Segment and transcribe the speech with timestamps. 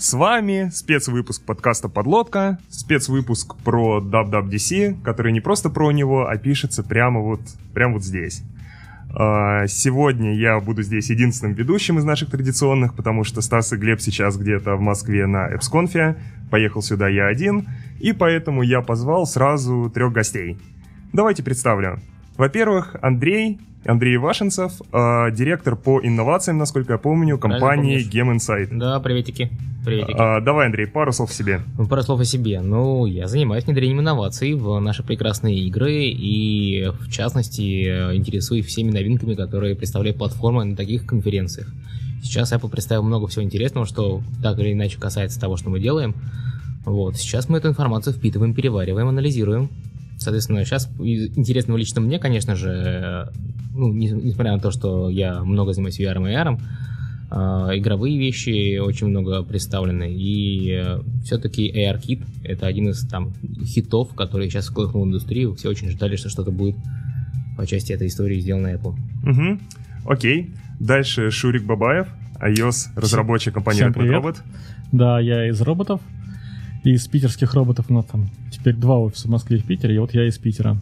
[0.00, 6.82] С вами спецвыпуск подкаста «Подлодка», спецвыпуск про WWDC, который не просто про него, а пишется
[6.82, 7.42] прямо вот,
[7.74, 8.42] прямо вот здесь.
[9.14, 14.00] А, сегодня я буду здесь единственным ведущим из наших традиционных, потому что Стас и Глеб
[14.00, 16.16] сейчас где-то в Москве на EpsConf,
[16.50, 20.56] поехал сюда я один, и поэтому я позвал сразу трех гостей.
[21.12, 22.00] Давайте представлю.
[22.38, 28.68] Во-первых, Андрей, Андрей Вашенцев, э, директор по инновациям, насколько я помню, компании Game Insight.
[28.74, 29.50] Да, приветики.
[29.84, 30.16] Приветики.
[30.18, 31.60] А, давай, Андрей, пару слов о себе.
[31.78, 32.60] Ну, пару слов о себе.
[32.60, 39.34] Ну, я занимаюсь внедрением инноваций в наши прекрасные игры и, в частности, интересуюсь всеми новинками,
[39.34, 41.68] которые представляет платформа на таких конференциях.
[42.22, 46.14] Сейчас Apple представил много всего интересного, что так или иначе касается того, что мы делаем.
[46.84, 47.16] Вот.
[47.16, 49.70] Сейчас мы эту информацию впитываем, перевариваем, анализируем
[50.20, 53.32] Соответственно, сейчас интересного лично мне, конечно же,
[53.72, 56.60] ну, несмотря на то, что я много занимаюсь VR и AR,
[57.30, 63.32] игровые вещи очень много представлены, и uh, все-таки AR-кит— это один из там
[63.64, 66.76] хитов, который сейчас вколыхнул индустрию, все очень ждали, что что-то будет
[67.56, 68.96] по части этой истории сделано Apple.
[69.22, 69.60] Угу.
[70.06, 70.50] Окей.
[70.80, 72.08] Дальше Шурик Бабаев,
[72.40, 74.24] iOS-разработчик компании Всем привет.
[74.24, 74.36] Robot.
[74.92, 76.00] Да, я из роботов,
[76.82, 80.14] из питерских роботов, ну там теперь два офиса в Москве и в Питере, и вот
[80.14, 80.80] я из Питера.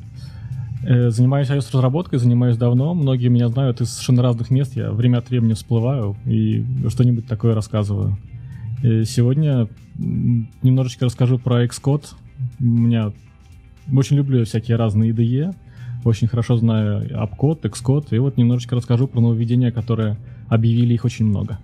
[0.84, 2.94] Э, занимаюсь iOS-разработкой, занимаюсь давно.
[2.94, 4.76] Многие меня знают из совершенно разных мест.
[4.76, 8.16] Я время от времени всплываю и что-нибудь такое рассказываю.
[8.82, 9.68] И сегодня
[9.98, 12.06] немножечко расскажу про Xcode.
[12.60, 13.12] У меня
[13.92, 15.54] очень люблю всякие разные IDE.
[16.04, 18.06] Очень хорошо знаю AppCode, Xcode.
[18.12, 20.16] И вот немножечко расскажу про нововведения, которые
[20.48, 21.58] объявили их очень много.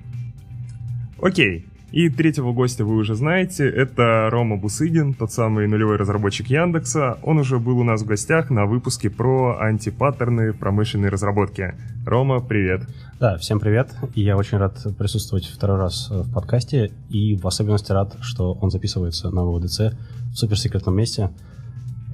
[1.22, 1.66] Окей.
[1.94, 7.18] И третьего гостя вы уже знаете, это Рома Бусыгин, тот самый нулевой разработчик Яндекса.
[7.22, 11.76] Он уже был у нас в гостях на выпуске про антипаттерны промышленной разработке.
[12.04, 12.82] Рома, привет.
[13.20, 13.94] Да, всем привет.
[14.16, 19.30] Я очень рад присутствовать второй раз в подкасте и в особенности рад, что он записывается
[19.30, 19.92] на ВВДЦ
[20.32, 21.30] в суперсекретном месте.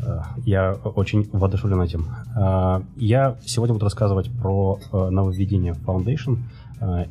[0.05, 2.07] Э, я очень воодушевлен этим.
[2.37, 6.37] Э, я сегодня буду рассказывать про э, нововведение Foundation—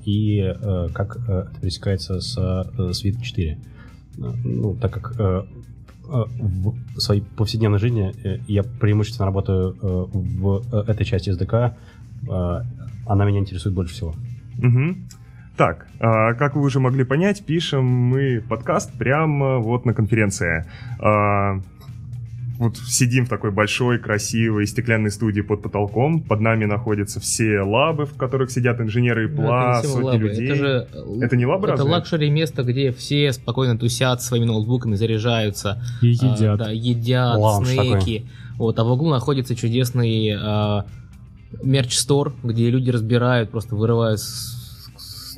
[0.06, 3.58] и э, как э, это пересекается с Swift 4.
[4.18, 5.46] Ну, так как
[6.10, 8.14] в своей повседневной жизни
[8.52, 11.76] я преимущественно работаю в этой части SDK,
[13.06, 14.16] она меня интересует больше всего.
[14.58, 14.96] Угу.
[15.56, 20.66] Так, а, как вы уже могли понять, пишем мы подкаст прямо вот на конференции.
[22.60, 26.22] А, вот сидим в такой большой, красивой стеклянной студии под потолком.
[26.22, 30.18] Под нами находятся все лабы, в которых сидят инженеры и пла, сотни лабы.
[30.20, 30.46] людей.
[30.46, 30.88] Это же
[31.22, 31.92] это не лабы, Это разве?
[31.92, 35.82] luxury место, где все спокойно тусят своими ноутбуками, заряжаются.
[36.02, 36.62] И едят.
[36.62, 38.20] А, да, едят, Lounge снеки.
[38.20, 38.26] Такой.
[38.58, 40.86] Вот, а в углу находится чудесный а,
[41.64, 44.20] мерч-стор, где люди разбирают, просто вырывают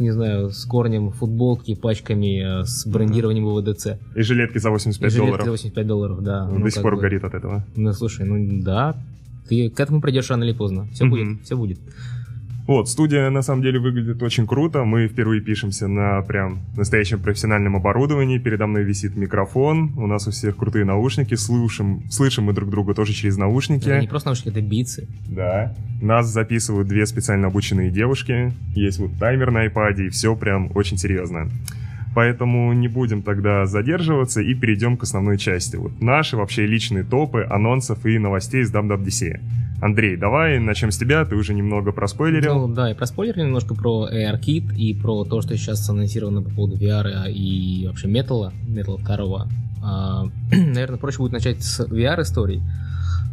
[0.01, 3.97] не знаю, с корнем футболки, пачками э, с брендированием ВВДЦ.
[4.15, 5.35] И жилетки за 85 и долларов.
[5.35, 6.47] Жилетки за 85 долларов, да.
[6.47, 7.01] Ну, до сих пор бы.
[7.01, 7.65] горит от этого.
[7.75, 8.95] Ну, слушай, ну да,
[9.47, 10.87] ты к этому придешь рано или поздно.
[10.93, 11.11] Все угу.
[11.11, 11.79] будет, все будет.
[12.67, 14.83] Вот, студия на самом деле выглядит очень круто.
[14.83, 18.37] Мы впервые пишемся на прям настоящем профессиональном оборудовании.
[18.37, 19.93] Передо мной висит микрофон.
[19.97, 21.35] У нас у всех крутые наушники.
[21.35, 23.87] Слышим, слышим мы друг друга тоже через наушники.
[23.87, 25.07] Это не просто наушники, это битсы.
[25.27, 25.75] Да.
[26.01, 28.53] Нас записывают две специально обученные девушки.
[28.75, 31.49] Есть вот таймер на iPad, и все прям очень серьезно.
[32.13, 35.77] Поэтому не будем тогда задерживаться и перейдем к основной части.
[35.77, 39.39] Вот наши вообще личные топы анонсов и новостей из WWDC.
[39.81, 42.67] Андрей, давай начнем с тебя, ты уже немного проспойлерил.
[42.67, 46.77] Ну, да, и проспойлерил немножко про ARKit и про то, что сейчас анонсировано по поводу
[46.77, 49.47] VR и вообще металла, металла второго.
[49.81, 52.61] А, наверное, проще будет начать с VR-историй.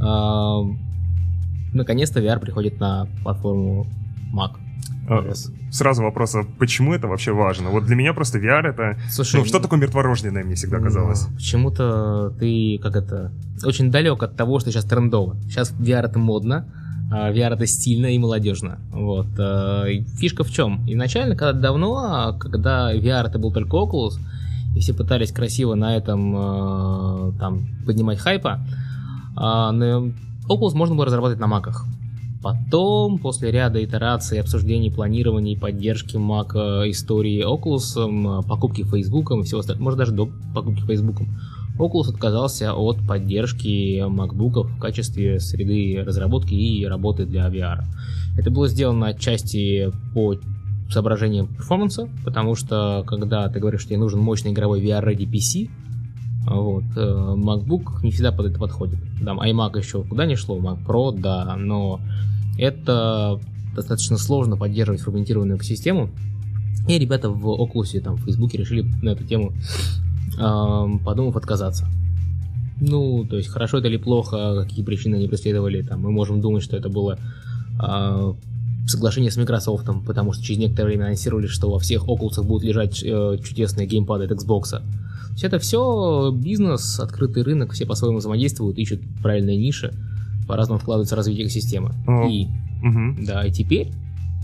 [0.01, 0.63] А,
[1.75, 3.87] наконец-то VR приходит на платформу
[4.33, 4.53] Mac.
[5.11, 5.33] А,
[5.73, 7.71] сразу вопрос, а почему это вообще важно?
[7.71, 8.99] Вот для меня просто VR это...
[9.11, 11.27] Слушай, ну, что такое мертворожденное, мне всегда казалось.
[11.35, 13.33] Почему-то ты, как это,
[13.65, 15.37] очень далек от того, что сейчас трендово.
[15.49, 16.67] Сейчас VR это модно,
[17.11, 18.79] а VR это стильно и молодежно.
[18.93, 19.29] Вот.
[19.39, 19.87] А,
[20.19, 20.87] фишка в чем?
[20.87, 24.19] Изначально, когда давно, когда VR это был только Oculus,
[24.77, 28.61] и все пытались красиво на этом там поднимать хайпа,
[29.35, 31.87] Oculus можно было разрабатывать на маках.
[32.43, 39.43] Потом, после ряда итераций, обсуждений, планирования и поддержки Mac э, истории Oculus, покупки Facebook и
[39.43, 41.17] всего остального, может даже до покупки Facebook,
[41.79, 47.85] Oculus отказался от поддержки MacBook в качестве среды разработки и работы для VR.
[48.37, 50.37] Это было сделано отчасти по
[50.91, 55.71] соображениям перформанса, потому что когда ты говоришь, что тебе нужен мощный игровой VR-ready PC,
[56.51, 58.99] вот, э, MacBook не всегда под это подходит.
[59.25, 62.01] Там iMac еще куда не шло, Mac Pro, да, но
[62.59, 63.41] это
[63.75, 66.11] достаточно сложно поддерживать фрагментированную экосистему.
[66.89, 69.53] И ребята в Oculus, там, в Фейсбуке решили на эту тему,
[70.39, 71.87] э, подумав, отказаться.
[72.81, 76.63] Ну, то есть, хорошо это или плохо, какие причины они преследовали, там, мы можем думать,
[76.63, 77.19] что это было
[77.83, 78.35] э,
[78.89, 83.03] соглашение с Microsoft, потому что через некоторое время анонсировали, что во всех Oculus будут лежать
[83.03, 84.83] э, чудесные геймпады от Xbox.
[85.37, 89.93] Все это все бизнес, открытый рынок, все по-своему взаимодействуют, ищут правильные ниши,
[90.49, 91.93] по-разному вкладываются в развитие экосистемы.
[92.07, 92.27] О.
[92.29, 92.47] И,
[92.83, 93.25] Мгм.
[93.25, 93.93] да, и теперь,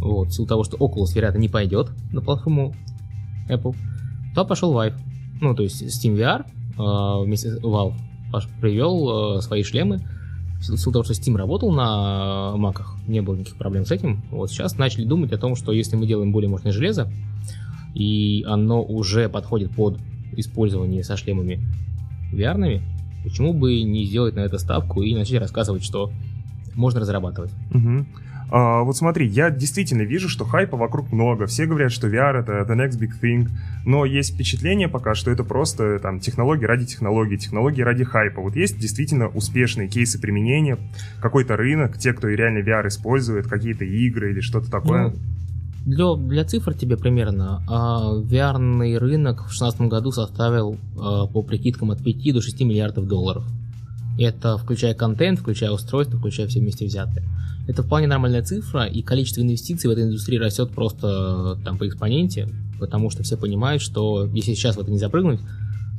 [0.00, 2.75] вот, в силу того, что Oculus, вероятно, не пойдет на платформу
[3.49, 3.75] Apple,
[4.35, 4.94] то пошел Vive.
[5.40, 6.44] Ну, то есть Steam VR
[6.79, 7.94] э, вместе с Valve
[8.61, 10.00] привел э, свои шлемы.
[10.69, 14.22] В силу того, что Steam работал на маках, не было никаких проблем с этим.
[14.31, 17.11] Вот сейчас начали думать о том, что если мы делаем более мощное железо,
[17.94, 19.99] и оно уже подходит под
[20.32, 21.61] использование со шлемами
[22.32, 22.82] VR-ными,
[23.22, 26.11] почему бы не сделать на это ставку и начать рассказывать, что
[26.75, 27.52] можно разрабатывать.
[27.70, 28.08] Мгм.
[28.56, 31.47] А, вот смотри, я действительно вижу, что хайпа вокруг много.
[31.47, 33.49] Все говорят, что VR это the next big thing.
[33.85, 38.41] Но есть впечатление пока, что это просто там технологии ради технологий, технологии ради хайпа.
[38.41, 40.79] Вот есть действительно успешные кейсы применения,
[41.21, 45.09] какой-то рынок, те, кто реально VR использует, какие-то игры или что-то такое.
[45.09, 45.15] Ну,
[45.85, 51.91] для, для цифр тебе примерно а, VR рынок в 2016 году составил а, по прикидкам
[51.91, 53.45] от 5 до 6 миллиардов долларов.
[54.17, 57.27] Это включая контент, включая устройства, включая все вместе взятые.
[57.66, 61.88] Это вполне нормальная цифра, и количество инвестиций в этой индустрии растет просто э, там по
[61.88, 65.40] экспоненте, потому что все понимают, что если сейчас в это не запрыгнуть,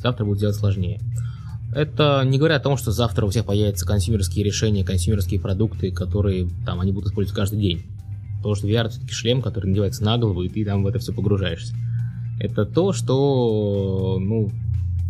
[0.02, 1.00] завтра будет делать сложнее.
[1.74, 6.48] Это не говоря о том, что завтра у всех появятся консюмерские решения, консюмерские продукты, которые
[6.66, 7.84] там они будут использовать каждый день.
[8.38, 11.12] Потому что VR все-таки шлем, который надевается на голову, и ты там в это все
[11.14, 11.74] погружаешься.
[12.40, 14.52] Это то, что, ну,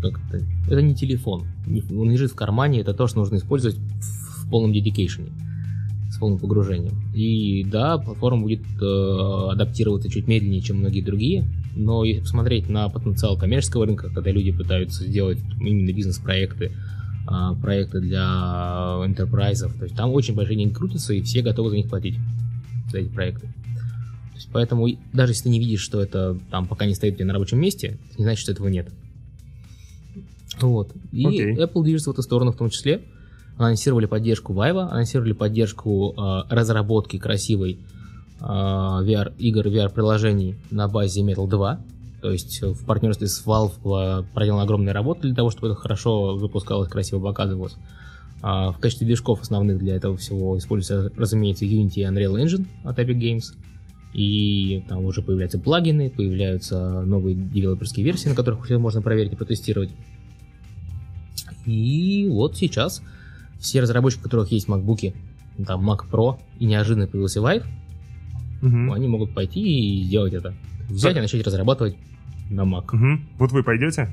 [0.01, 1.45] как это, это не телефон.
[1.67, 5.31] Он лежит в кармане, это то, что нужно использовать в полном дедикейшене,
[6.15, 6.93] с полным погружением.
[7.13, 11.45] И да, платформа будет э, адаптироваться чуть медленнее, чем многие другие,
[11.75, 16.71] но если посмотреть на потенциал коммерческого рынка, когда люди пытаются сделать именно бизнес-проекты,
[17.27, 18.21] а, проекты для
[19.05, 22.15] enterprise, то есть там очень большие деньги крутятся, и все готовы за них платить,
[22.91, 23.47] за эти проекты.
[23.47, 27.17] То есть поэтому даже если ты не видишь, что это там пока не стоит у
[27.17, 28.87] тебя на рабочем месте, это не значит, что этого нет.
[30.61, 30.93] Вот.
[31.11, 31.55] И Окей.
[31.55, 33.01] Apple движется в эту сторону в том числе.
[33.57, 37.79] Анонсировали поддержку Vive, анонсировали поддержку э, разработки красивой
[38.39, 41.79] э, VR игр, VR-приложений на базе Metal 2.
[42.21, 46.37] То есть э, в партнерстве с Valve проделана огромная работа для того, чтобы это хорошо
[46.37, 47.75] запускалось, красиво показывалось.
[48.41, 52.99] А, в качестве движков основных для этого всего используется, разумеется, Unity и Unreal Engine от
[52.99, 53.55] Epic Games.
[54.13, 59.35] И там уже появляются плагины, появляются новые девелоперские версии, на которых все можно проверить и
[59.35, 59.89] протестировать.
[61.65, 63.01] И вот сейчас
[63.59, 65.13] все разработчики, у которых есть MacBook,
[65.65, 67.63] там Mac Pro, и неожиданно появился Vive,
[68.61, 68.91] Мгм.
[68.93, 70.53] они могут пойти и сделать это.
[70.89, 71.95] Взять и начать разрабатывать
[72.49, 72.85] на Mac.
[72.93, 73.27] Мгм.
[73.37, 74.09] Вот вы пойдете?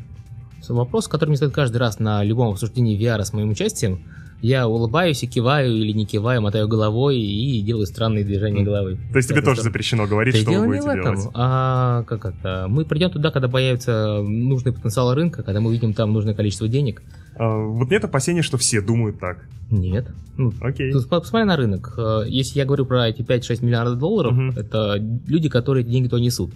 [0.69, 4.01] Вопрос, который мне задают каждый раз на любом обсуждении VR с моим участием.
[4.43, 8.99] Я улыбаюсь и киваю или не киваю, мотаю головой и делаю странные движения головы.
[9.13, 9.65] То есть тебе Это тоже что?
[9.65, 11.31] запрещено говорить, Да что вы будете в этом, делать?
[11.35, 12.67] а как это?
[12.69, 17.03] Мы придем туда, когда появится нужный потенциал рынка, когда мы увидим там нужное количество денег.
[17.37, 19.47] А, вот нет опасения, что все думают так.
[19.71, 20.09] Нет.
[20.37, 20.91] Ну, Окей.
[20.93, 21.95] Тут посмотри на рынок.
[21.97, 24.51] Э, Если я говорю про эти 5-6 миллиардов долларов, Мгм.
[24.59, 24.97] это
[25.29, 26.51] люди, которые эти деньги то несут.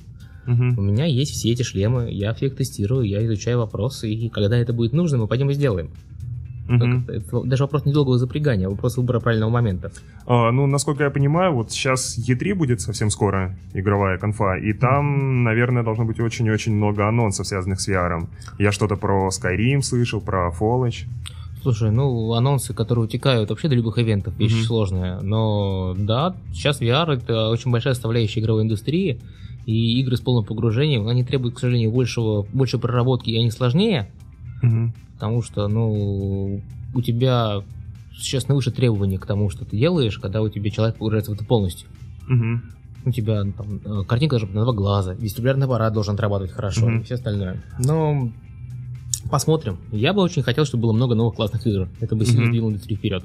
[0.46, 0.86] У Мгм.
[0.92, 4.72] меня есть все эти шлемы, я все их тестирую, я изучаю вопросы, и когда это
[4.72, 5.90] будет нужно, мы пойдем и сделаем.
[6.68, 9.90] Как это- это даже вопрос недолгого запрягания, а вопрос выбора правильного момента.
[10.26, 15.44] А, ну, насколько я понимаю, вот сейчас E3 будет совсем скоро, игровая конфа, и там,
[15.44, 18.26] наверное, должно быть очень-очень много анонсов, связанных с VR.
[18.58, 21.06] Я что-то про Skyrim слышал, про Fallout.
[21.62, 24.62] Слушай, ну, анонсы, которые утекают вообще до любых ивентов, вещь Мгм.
[24.64, 25.20] сложная.
[25.20, 29.18] Но да, сейчас VR это очень большая составляющая игровой индустрии,
[29.66, 34.08] и игры с полным погружением, они требуют, к сожалению, большего, больше проработки, и они сложнее,
[34.62, 34.94] Мгм.
[35.16, 36.60] Потому что, ну,
[36.94, 37.62] у тебя
[38.14, 41.44] существенно выше требования к тому, что ты делаешь, когда у тебя человек погружается в это
[41.44, 41.88] полностью.
[42.28, 42.62] Мгм.
[43.04, 46.52] У тебя ну, там, э, картинка должна быть на два глаза, вестибулярный аппарат должен отрабатывать
[46.52, 47.00] хорошо Мгм.
[47.00, 47.62] и все остальное.
[47.78, 48.30] Но
[49.30, 49.78] посмотрим.
[49.92, 51.88] Я бы очень хотел, чтобы было много новых классных игр.
[52.00, 52.50] Это бы сильно Мгм.
[52.52, 53.24] двинуло индустрию вперед.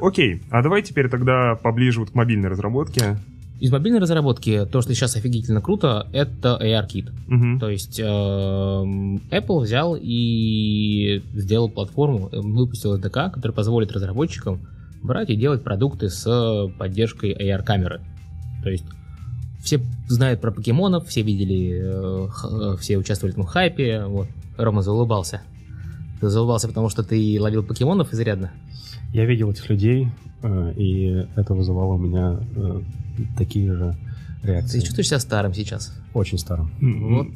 [0.00, 3.18] Окей, а давай теперь тогда поближе вот к мобильной разработке.
[3.60, 7.10] Из мобильной разработки то, что сейчас офигительно круто, это ARKit.
[7.26, 7.58] Мгм.
[7.58, 14.60] То есть эм, Apple взял и сделал платформу, э, выпустил SDK, который позволит разработчикам
[15.02, 18.00] брать и делать продукты с поддержкой AR-камеры.
[18.62, 18.84] То есть
[19.60, 24.04] все знают про покемонов, все видели, э, э, все участвовали в этом хайпе.
[24.04, 24.28] Вот.
[24.56, 25.42] Рома заулыбался.
[26.20, 28.52] Ты заулыбался, потому что ты ловил покемонов изрядно.
[29.12, 30.08] Я видел этих людей,
[30.76, 32.38] и это вызывало у меня
[33.36, 33.96] такие же
[34.42, 34.80] Ты реакции.
[34.80, 35.94] чувствуешь себя старым сейчас?
[36.14, 36.70] Очень старым.
[36.80, 37.28] Вот.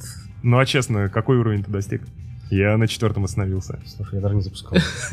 [0.42, 2.02] Ну а честно, какой уровень ты достиг?
[2.50, 3.78] Я на четвертом остановился.
[3.86, 4.78] Слушай, я даже не запускал.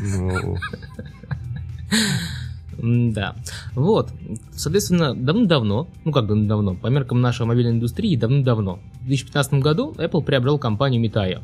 [2.82, 3.34] Ну, Да.
[3.74, 4.10] Вот.
[4.52, 10.22] Соответственно, давно-давно, ну как давно-давно, по меркам нашей мобильной индустрии, давно-давно, в 2015 году Apple
[10.22, 11.42] приобрел компанию Mitaio.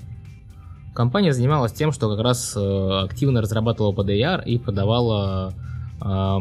[0.94, 5.52] Компания занималась тем, что как раз э, активно разрабатывала под AR и продавала
[6.00, 6.38] э,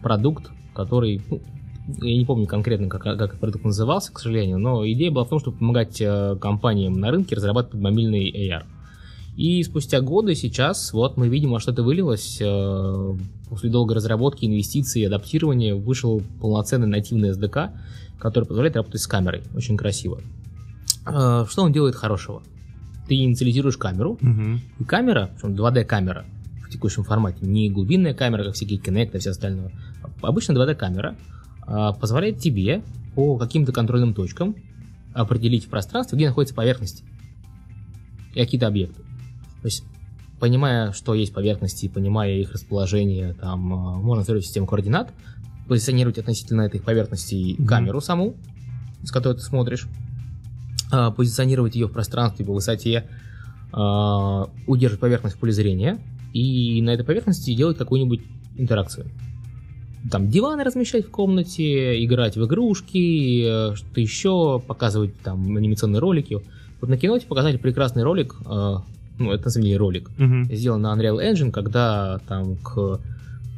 [0.00, 1.40] продукт, который, ну,
[1.86, 5.40] я не помню конкретно, как, как продукт назывался, к сожалению, но идея была в том,
[5.40, 8.64] чтобы помогать э, компаниям на рынке разрабатывать мобильный AR.
[9.36, 12.38] И спустя годы сейчас вот мы видим, во что это вылилось.
[12.40, 13.14] э,
[13.48, 17.70] После долгой разработки, инвестиций и адаптирования вышел полноценный нативный SDK,
[18.20, 19.42] который позволяет работать с камерой.
[19.56, 20.20] Очень красиво.
[21.06, 22.42] Э, Что он делает хорошего?
[23.08, 24.60] Ты инициализируешь камеру, мгм.
[24.78, 26.26] и камера, причем 2D камера
[26.64, 29.72] в текущем формате, не глубинная камера, как всякие Kinect и все остальное,
[30.22, 31.16] обычно 2D камера
[32.00, 32.82] позволяет тебе
[33.14, 34.56] по каким-то контрольным точкам
[35.12, 37.04] определить в пространстве, где находятся поверхности
[38.34, 39.02] и какие-то объекты.
[39.60, 39.84] То есть,
[40.38, 45.12] понимая, что есть поверхности, понимая их расположение, там а, можно строить систему координат,
[45.68, 47.66] позиционировать относительно этих поверхностей Мгм.
[47.66, 48.34] камеру саму,
[49.02, 49.86] с которой ты смотришь,
[50.90, 53.06] а, позиционировать ее в пространстве по высоте,
[53.72, 56.00] удерживать поверхность в поле зрения
[56.32, 58.20] и на этой поверхности делать какую-нибудь
[58.56, 59.06] интеракцию.
[60.10, 63.42] Там диваны размещать в комнате, играть в игрушки,
[63.72, 66.38] э, что-то еще, показывать там анимационные ролики.
[66.80, 68.74] Вот на киноте показали прекрасный ролик, э,
[69.18, 70.44] ну это на самом деле ролик, Мгм.
[70.44, 73.00] сделан на Unreal Engine, когда там к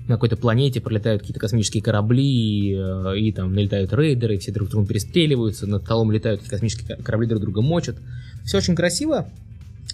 [0.08, 4.68] на какой-то планете пролетают какие-то космические корабли, э, и там налетают рейдеры, и все друг
[4.68, 7.96] другом перестреливаются, над столом летают космические ко- корабли друг друга мочат.
[8.44, 9.28] Все очень красиво.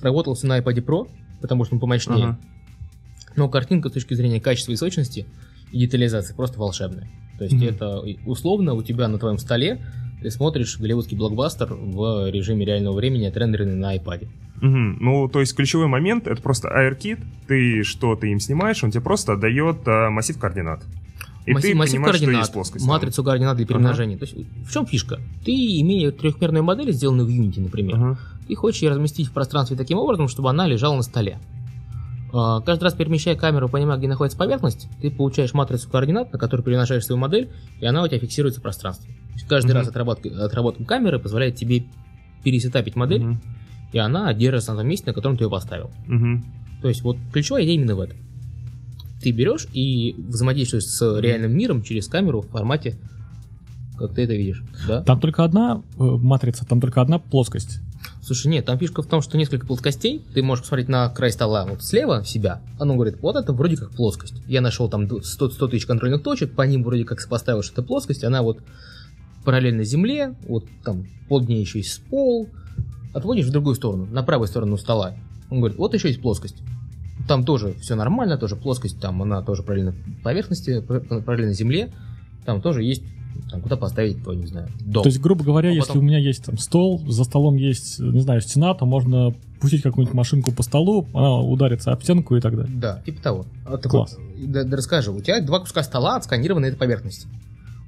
[0.00, 1.08] Работал все на iPad Pro,
[1.42, 2.24] потому что он помощнее.
[2.24, 2.38] Ага.
[3.36, 5.26] Но картинка с точки зрения качества и сочности
[5.72, 7.08] и детализации просто волшебная.
[7.38, 7.64] То есть Мгм.
[7.68, 9.80] это условно у тебя на твоем столе
[10.20, 14.26] ты смотришь голливудский блокбастер в режиме реального времени, отрендеренный на iPad.
[14.60, 14.96] Мгм.
[15.00, 19.34] Ну, то есть ключевой момент это просто AirKit, ты что-то им снимаешь, он тебе просто
[19.34, 20.82] отдает а, массив координат.
[21.46, 22.86] И Массив, ты массив что координат, есть плоскость.
[22.86, 24.18] матрицу координат для перемножения.
[24.18, 25.18] То есть в чем фишка?
[25.44, 28.18] Ты, имея трехмерную модель, сделанную в Unity, например, Ага.
[28.48, 31.38] ты хочешь ее разместить в пространстве таким образом, чтобы она лежала на столе.
[32.32, 36.64] А, Каждый раз перемещая камеру, понимая, где находится поверхность, ты получаешь матрицу координат, на которую
[36.64, 39.14] переношаешь свою модель, и она у тебя фиксируется в пространстве.
[39.14, 39.76] То есть каждый Мгм.
[39.78, 41.84] раз отработка, отработка камеры позволяет тебе
[42.44, 43.40] пересетапить модель, Мгм.
[43.92, 45.90] и она держится на том месте, на котором ты ее поставил.
[46.06, 46.44] Мгм.
[46.82, 48.18] То есть вот ключевая идея именно в этом.
[49.22, 52.98] Ты берешь и взаимодействуешь с реальным миром через камеру в формате,
[53.98, 54.62] как ты это видишь.
[54.86, 55.02] Да?
[55.02, 57.80] Там только одна э, матрица, там только одна плоскость.
[58.22, 61.64] Слушай, нет, там фишка в том, что несколько плоскостей, ты можешь посмотреть на край стола
[61.64, 64.42] вот слева себя, оно говорит, вот это вроде как плоскость.
[64.46, 67.82] Я нашел там 100, 100 тысяч контрольных точек, по ним вроде как сопоставил, что это
[67.82, 68.58] плоскость, она вот
[69.44, 72.48] параллельно земле, вот там под ней еще есть пол,
[73.14, 75.14] отводишь в другую сторону, на правую сторону стола.
[75.50, 76.56] Он говорит, вот еще есть плоскость.
[77.26, 81.92] Там тоже все нормально, тоже плоскость, там она тоже параллельно поверхности, пар- параллельно земле,
[82.44, 83.02] там тоже есть,
[83.50, 85.02] там куда поставить, то не знаю, дом.
[85.02, 87.98] То есть, грубо говоря, А если потом- у меня есть там стол, за столом есть,
[87.98, 92.40] не знаю, стена, то можно пустить какую-нибудь машинку по столу, она ударится об стенку и
[92.40, 92.72] так далее.
[92.76, 93.46] Да, типа того.
[93.64, 94.16] А так Класс.
[94.18, 97.28] вот, да, да расскажи, у тебя два куска стола отсканированы этой поверхности.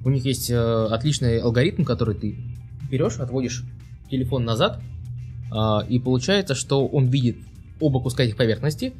[0.03, 2.37] У них есть э, отличный алгоритм, который ты
[2.89, 3.63] берешь, отводишь
[4.09, 4.81] телефон назад,
[5.51, 7.37] а, и получается, что он видит
[7.79, 8.93] оба куска этих поверхности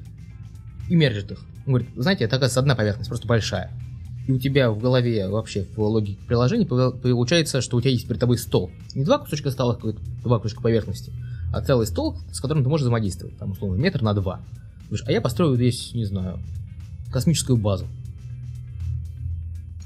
[0.89, 1.39] и мержит их.
[1.65, 3.71] Он говорит, знаете, это оказывается одна поверхность, просто большая.
[4.27, 8.19] И у тебя в голове вообще в логике приложения получается, что у тебя есть перед
[8.19, 8.71] тобой стол.
[8.93, 11.11] Не два кусочка стола, какой-то, два кусочка поверхности,
[11.53, 13.37] а целый стол, с которым ты можешь взаимодействовать.
[13.37, 14.41] Там, условно, метр на два.
[15.05, 16.39] А я построю здесь, не знаю,
[17.11, 17.87] космическую базу.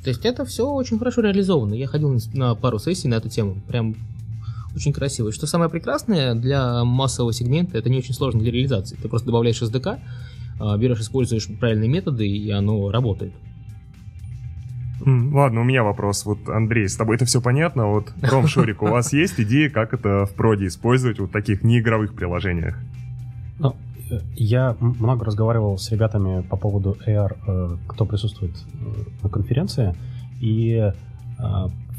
[0.04, 1.74] То есть это все очень хорошо реализовано.
[1.74, 3.62] Я ходил на- на пару сессий на эту тему.
[3.68, 3.96] Прям
[4.76, 5.30] очень красиво.
[5.30, 8.98] И Что самое прекрасное, для массового сегмента это не очень сложно для реализации.
[9.02, 10.00] Ты просто добавляешь SDK,
[10.60, 13.34] а, берешь, используешь правильные методы, и оно работает.
[15.02, 16.26] Ладно, у меня вопрос.
[16.26, 17.88] Вот, Андрей, с тобой это все понятно.
[17.88, 21.64] Вот, Ром Шурик, у вас есть идеи, как это в проде использовать вот в таких
[21.64, 22.78] неигровых приложениях?
[23.60, 23.76] Ну,
[24.10, 29.96] э, я много разговаривал с ребятами по поводу AR, э, кто присутствует э, на конференции,
[30.40, 30.92] и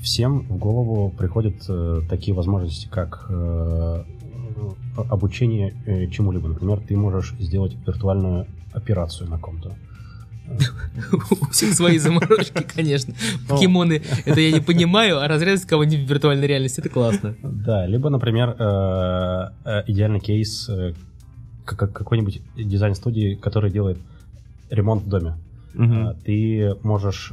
[0.02, 1.56] всем в голову приходят
[2.08, 3.30] такие возможности, как
[4.96, 5.74] обучение
[6.10, 6.48] чему-либо.
[6.48, 9.74] Например, ты можешь сделать виртуальную операцию на ком-то.
[11.40, 13.14] У всех свои заморочки, конечно.
[13.48, 17.34] Покемоны, это я не понимаю, а разрезать кого-нибудь в виртуальной реальности, это классно.
[17.42, 20.94] Да, либо, например, э, э, идеальный кейс э,
[21.64, 23.98] как- как- какой-нибудь дизайн-студии, который делает
[24.70, 25.34] ремонт в доме.
[26.24, 27.32] Ты можешь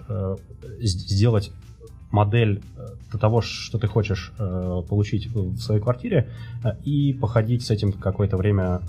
[0.82, 1.51] сделать
[2.12, 2.62] модель
[3.20, 6.27] того, что ты хочешь получить в своей квартире,
[6.84, 8.82] и походить с этим какое-то время,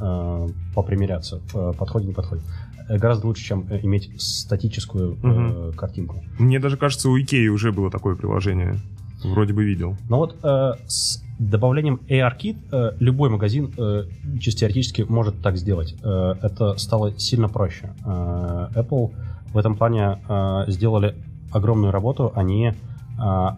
[0.75, 2.45] попримеряться, э, подходит, не подходит.
[2.89, 5.73] Э, Гораздо лучше, чем э, иметь статическую э, Мгм.
[5.75, 6.23] картинку.
[6.39, 8.77] Мне даже кажется, у Икеи уже было такое приложение.
[9.25, 9.97] Вроде бы видел.
[10.09, 14.05] Но вот э, с добавлением AR-Kit э, любой магазин э,
[14.41, 15.95] чисто теоретически может так сделать.
[16.03, 17.91] Э, это стало сильно проще.
[18.05, 19.13] Э, Apple
[19.53, 21.15] в этом плане э, сделали
[21.53, 22.33] огромную работу.
[22.35, 22.73] Они э,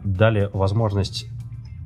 [0.04, 1.26] дали возможность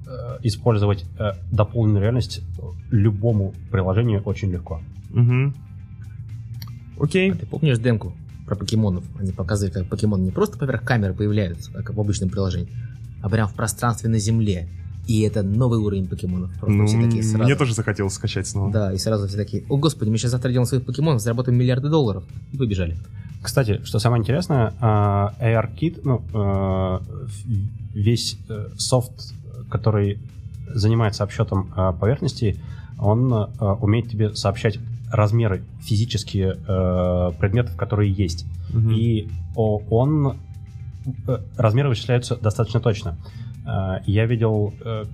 [0.06, 2.42] э, использовать э, дополненную реальность
[2.90, 4.80] любому приложению очень легко.
[5.10, 5.52] Угу.
[7.00, 7.32] Окей.
[7.32, 8.12] А ты помнишь демку
[8.46, 9.04] про покемонов?
[9.18, 12.68] Они показывали, как покемоны не просто поверх камеры появляются, как в обычном приложении,
[13.22, 14.68] а прям в пространстве на земле.
[15.06, 16.50] И это новый уровень покемонов.
[16.60, 17.44] Просто Ну, все такие сразу.
[17.44, 18.70] мне тоже захотелось скачать снова.
[18.70, 21.88] Да, и сразу все такие, о господи, мы сейчас завтра делаем своих покемонов, заработаем миллиарды
[21.88, 22.22] долларов.
[22.52, 22.96] И побежали.
[23.42, 26.98] Кстати, что самое интересное, э, AR-Kit, ну, э,
[27.94, 29.32] весь э, софт,
[29.70, 30.18] который
[30.72, 32.60] занимается обсчетом поверхности,
[33.00, 33.46] он э,
[33.80, 34.78] умеет тебе сообщать
[35.10, 38.46] размеры физические э, предметов, которые есть.
[38.72, 38.90] Мгм.
[38.92, 40.36] И о- он
[41.26, 43.16] э, размеры вычисляются достаточно точно.
[43.66, 45.04] Э, Я видел, э,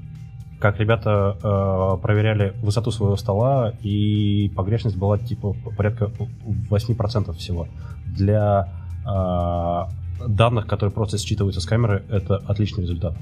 [0.60, 6.10] как ребята э, проверяли высоту своего стола, и погрешность была типа порядка
[6.70, 7.68] 8% всего.
[8.06, 8.68] Для
[9.06, 13.16] э, данных, которые просто считываются с камеры, это отличный результат.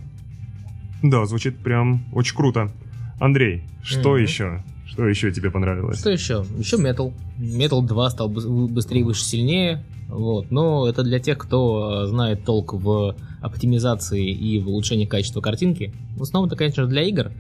[1.02, 2.71] Да, звучит прям очень круто.
[3.18, 4.23] Андрей, что Мгм.
[4.23, 4.62] еще?
[4.87, 5.99] Что еще тебе понравилось?
[5.99, 6.44] Что еще?
[6.59, 7.12] Еще Metal.
[7.38, 9.85] Metal 2 стал быс- быстрее, выше, сильнее.
[10.09, 10.50] Вот.
[10.50, 15.92] Но это для тех, кто э, знает толк в оптимизации и в улучшении качества картинки.
[16.16, 17.30] В основном это, конечно, для игр.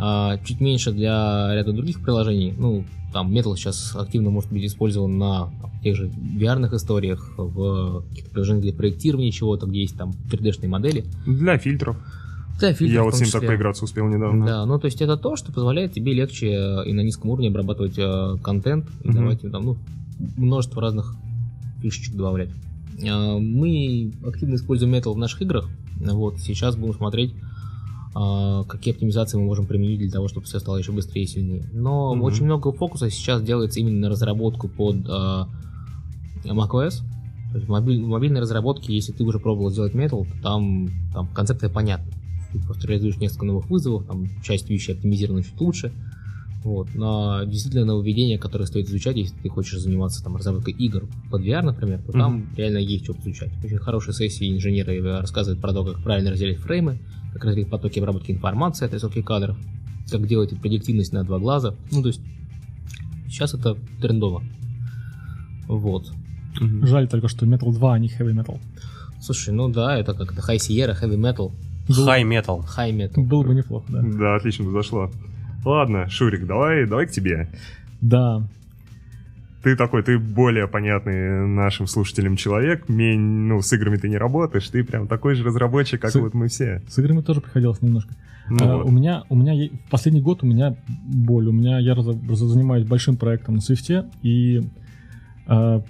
[0.00, 2.54] а чуть меньше для ряда других приложений.
[2.56, 5.50] Ну, там Metal сейчас активно может быть использован на
[5.82, 11.04] тех же VR историях, в каких-то приложениях для проектирования чего-то, где есть там 3D-шные модели.
[11.26, 11.96] Для фильтров.
[12.60, 14.44] Да, фильтры Я вот с ним так поиграться успел недавно.
[14.46, 17.48] Да, ну то есть это то, что позволяет тебе легче э, и на низком уровне
[17.48, 19.16] обрабатывать э, контент и Мгм.
[19.16, 19.76] давать им там, ну,
[20.36, 21.14] множество разных
[21.80, 22.50] фишечек добавлять.
[23.00, 25.68] Э, мы активно используем Metal в наших играх.
[26.00, 27.32] Вот, сейчас будем смотреть,
[28.16, 31.64] э, какие оптимизации мы можем применить для того, чтобы все стало еще быстрее и сильнее.
[31.72, 32.22] Но Мгм.
[32.24, 35.44] очень много фокуса сейчас делается именно на разработку под э,
[36.44, 37.02] macOS.
[37.52, 40.88] То есть в мобиль- в мобильной разработке, если ты уже пробовал сделать Metal, то там,
[41.14, 42.06] там концепция понятна.
[42.52, 45.92] Ты просто реализуешь несколько новых вызовов, там часть вещей оптимизирована чуть лучше.
[46.64, 46.88] Вот.
[46.94, 51.62] Но действительно нововведения, которые стоит изучать, если ты хочешь заниматься там разработкой игр под VR,
[51.62, 53.50] например, то там реально есть что изучать.
[53.62, 56.98] Очень хорошие сессии инженеры рассказывают про то, как правильно разделять фреймы,
[57.32, 59.56] как разделить потоки обработки информации от рисовки кадров,
[60.10, 61.74] как делать предиктивность на два глаза.
[61.92, 62.20] Ну, то есть
[63.28, 64.42] сейчас это трендово.
[65.68, 66.10] Вот.
[66.60, 66.86] Мгм.
[66.86, 68.58] Жаль только, что Metal 2, а не Heavy Metal.
[69.20, 71.52] Слушай, ну да, это как-то High Sierra, Heavy Metal,
[71.88, 72.62] High Metal.
[72.76, 73.22] High Metal.
[73.24, 74.02] Было бы неплохо, да.
[74.02, 75.10] Да, отлично бы зашло.
[75.64, 77.48] Ладно, Шурик, давай, давай к тебе.
[78.00, 78.42] Да,
[79.62, 84.68] Ты такой, ты более понятный нашим слушателям человек, мень, ну, с играми ты не работаешь,
[84.68, 86.80] ты прям такой же разработчик, как С- вот мы все.
[86.88, 88.14] с играми тоже приходилось немножко.
[88.48, 88.86] Ну А, вот.
[88.86, 91.48] У меня, у меня в последний год у меня боль.
[91.48, 94.62] У меня я раз- раз- занимаюсь большим проектом на Свифте, и
[95.48, 95.82] а,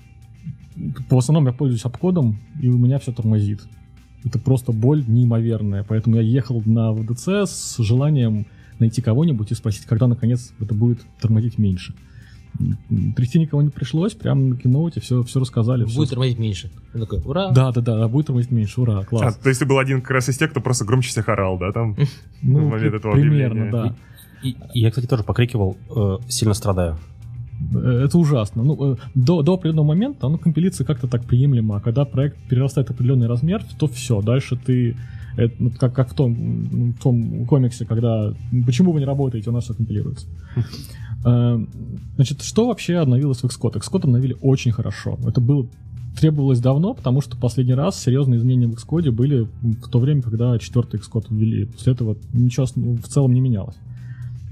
[1.11, 3.61] в основном я пользуюсь обкодом, и у меня все тормозит.
[4.25, 5.85] Это просто боль неимоверная.
[5.85, 8.47] Поэтому я ехал на ВДЦ с желанием
[8.79, 11.95] найти кого-нибудь и спросить, когда наконец это будет тормозить меньше.
[13.17, 15.85] Трясти никого не пришлось, прямо на киноуте все, все рассказали.
[15.85, 16.71] Будет тормозить меньше.
[16.93, 17.51] Я такой, ура!
[17.53, 19.37] Да, да, да, а будет тормозить меньше, ура, А, класс.
[19.37, 21.71] то есть ты был один как раз из тех, кто просто громче всех орал, да,
[21.73, 21.97] там?
[22.43, 23.71] ну, в момент этого примерно, объявления.
[23.71, 23.97] да.
[24.43, 26.99] И, и я, кстати, тоже покрикивал, э, сильно страдаю.
[27.75, 28.63] Э, Это ужасно.
[28.63, 32.91] Ну, э, до, до определенного момента оно компилится как-то так приемлемо, а когда проект перерастает
[32.91, 34.97] определенный размер, то все, дальше ты
[35.37, 38.35] это, ну, как, как в, том, в том комиксе, когда
[38.67, 40.27] почему вы не работаете, у нас все компилируется.
[41.25, 41.59] Э,
[42.15, 43.81] Значит, что вообще обновилось в Xcode?
[43.81, 45.19] Xcode обновили очень хорошо.
[45.27, 45.67] Это было
[46.21, 50.57] требовалось давно, потому что последний раз серьезные изменения в Xcode были в то время, когда
[50.59, 51.67] четвертый Xcode ввели.
[51.67, 53.77] После этого ничего в целом не менялось.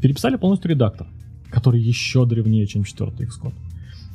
[0.03, 1.07] Переписали полностью редактор,
[1.51, 3.55] который еще древнее, чем четвертый Xcode.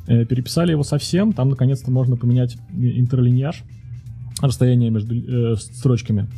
[0.06, 3.62] Э, Переписали его совсем, там наконец-то можно поменять интерлиньяж,
[4.40, 6.28] расстояние между э, строчками.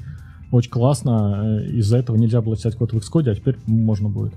[0.51, 4.35] Очень классно, э, из-за этого нельзя было писать код в Xcode, а теперь можно будет.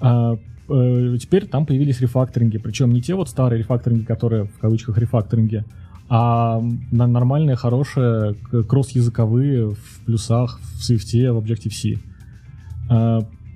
[0.00, 0.36] А,
[0.68, 5.64] э, теперь там появились рефакторинги, причем не те вот старые рефакторинги, которые в кавычках рефакторинги,
[6.08, 6.60] а
[6.92, 8.34] на- нормальные, хорошие,
[8.68, 11.98] кросс-языковые в плюсах, в Swift, в Objective-C.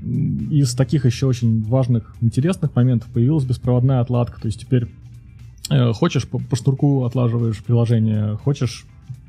[0.02, 4.40] Из таких еще очень важных, интересных моментов появилась беспроводная отладка.
[4.40, 4.88] То есть теперь
[5.70, 8.84] э, хочешь по, по шнурку отлаживаешь приложение, хочешь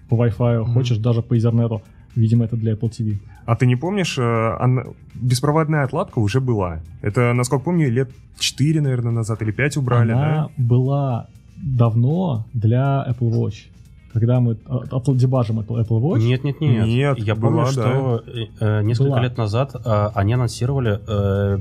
[0.09, 0.73] по Wi-Fi, Мгм.
[0.73, 1.81] хочешь даже по Ethernet.
[2.15, 3.19] Видимо, это для Apple TV.
[3.45, 4.83] А ты не помнишь, э, она-
[5.15, 6.79] беспроводная отладка уже была.
[7.01, 11.27] Это, насколько помню, лет 4, наверное, назад или 5 убрали, Она была
[11.63, 13.67] давно для Apple Watch.
[14.13, 16.85] Когда мы от- дебажим Apple Apple Watch, Нет, нет, нет.
[16.87, 17.71] Нет, Я была, помню, да.
[17.71, 19.21] что э, э, несколько Была.
[19.23, 21.59] лет назад э, они анонсировали э,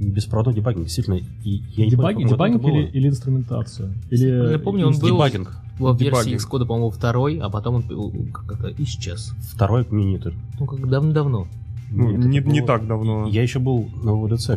[0.00, 1.14] беспроводной дебагинг, действительно.
[1.44, 3.94] И я не помню, дебагинг, дебагинг или, или инструментацию?
[4.10, 5.56] Или, Я помню, он был- Дебагинг.
[5.78, 6.40] В версии Дебагинг.
[6.42, 9.32] Xcode, по-моему, второй, а потом он как это исчез.
[9.54, 10.34] Второй минитер.
[10.58, 11.46] Ну, как давно-давно.
[11.92, 13.28] Ну, не, не было- так давно.
[13.28, 14.50] Я еще был на ВДЦ,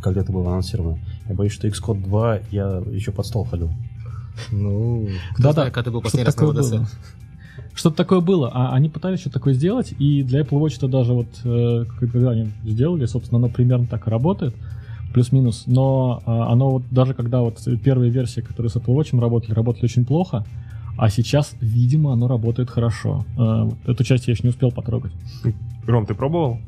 [0.00, 1.00] когда это было анонсировано.
[1.28, 3.70] Я боюсь, что Xcode 2 я еще под стол ходил.
[4.50, 6.88] Ну, кто Да-да, знает, когда ты был что-то последний раз на было.
[7.74, 11.12] Что-то такое было, а они пытались что-то такое сделать, и для Apple Watch это даже
[11.12, 14.54] вот, э, когда они сделали, собственно, оно примерно так и работает,
[15.12, 19.52] плюс-минус, но а, оно вот даже когда вот первые версии, которые с Apple Watch работали,
[19.52, 20.44] работали очень плохо,
[20.98, 23.24] а сейчас, видимо, оно работает хорошо.
[23.38, 25.12] Э, Эту часть я еще не успел потрогать.
[25.86, 26.58] Ром, ты пробовал?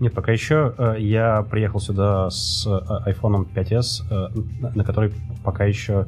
[0.00, 5.12] Нет, пока еще э, я приехал сюда с э, iPhone 5s, э, на- который
[5.44, 6.06] пока еще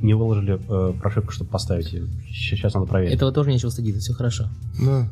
[0.00, 2.06] не выложили э, прошивку, чтобы поставить ее.
[2.30, 3.14] Сейчас надо проверить.
[3.14, 4.48] Этого тоже нечего стыдиться, все хорошо.
[4.80, 5.08] Да.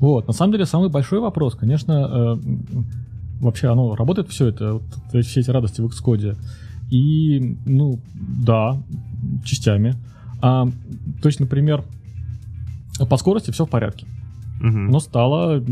[0.00, 2.36] Вот, на самом деле, самый большой вопрос, конечно, э,
[3.40, 6.36] вообще оно работает все это, вот все эти радости в Xcode.
[6.90, 8.80] И, ну, да,
[9.44, 9.94] частями.
[10.40, 10.66] А,
[11.20, 11.84] то есть, например,
[13.08, 14.06] по скорости все в порядке.
[14.60, 14.90] Мгм.
[14.90, 15.62] Но стало...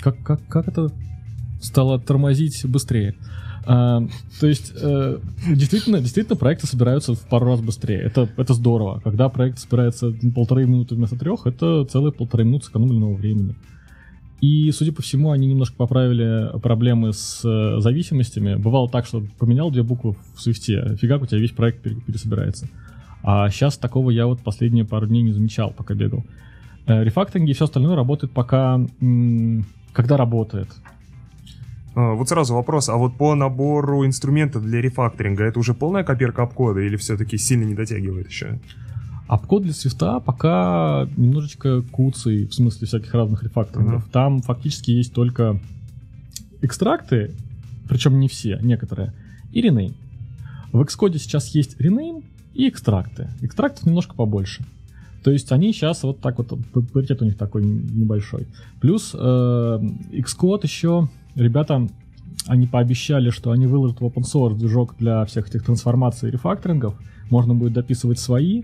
[0.00, 0.90] Как, как, как это?
[1.60, 3.14] Стало тормозить быстрее.
[3.66, 4.02] А,
[4.40, 8.00] то есть, э, действительно, действительно, проекты собираются в пару раз быстрее.
[8.00, 9.00] Это, это здорово.
[9.02, 13.54] Когда проект собирается полторы минуты вместо трех, это целые полторы минуты сэкономленного времени.
[14.40, 18.56] И, судя по всему, они немножко поправили проблемы с э, зависимостями.
[18.56, 22.68] Бывало так, что поменял две буквы в свифте, фигак, у тебя весь проект пере- пересобирается.
[23.22, 26.24] А сейчас такого я вот последние пару дней не замечал, пока бегал.
[26.86, 28.80] Э, Рефакторинги и все остальное работает пока,
[29.94, 30.68] когда работает.
[31.94, 36.42] А, Вот сразу вопрос, а вот по набору инструментов для рефакторинга это уже полная копирка
[36.42, 38.58] обкода или все-таки сильно не дотягивает еще?
[39.26, 44.02] Обкод для свифта пока немножечко куцый, в смысле всяких разных рефакторингов.
[44.02, 44.10] Мгм.
[44.10, 45.58] Там фактически есть только
[46.62, 47.32] экстракты,
[47.88, 49.12] причем не все, некоторые,
[49.52, 49.94] и rename.
[50.72, 52.22] В Xcode сейчас есть rename
[52.54, 53.28] и экстракты.
[53.40, 54.64] Экстрактов немножко побольше.
[55.22, 58.46] То есть они сейчас вот так вот, п- паритет у них такой небольшой.
[58.80, 61.88] Плюс э, Xcode еще, ребята,
[62.46, 66.94] они пообещали, что они выложат в open source движок для всех этих трансформаций и рефакторингов.
[67.30, 68.62] Можно будет дописывать свои,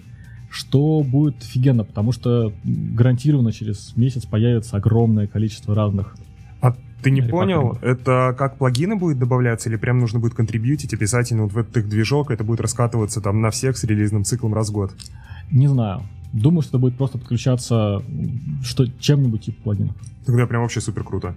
[0.51, 6.17] что будет офигенно, потому что гарантированно через месяц появится огромное количество разных.
[6.61, 11.45] А ты не понял, это как плагины будет добавляться или прям нужно будет контрибьютить обязательно
[11.45, 14.69] вот в этот их движок, это будет раскатываться там на всех с релизным циклом раз
[14.69, 14.93] в год?
[15.51, 16.03] Не знаю.
[16.33, 18.03] Думаю, что это будет просто подключаться
[18.63, 19.97] что, чем-нибудь типа плагинов.
[20.27, 21.35] Тогда прям вообще супер круто.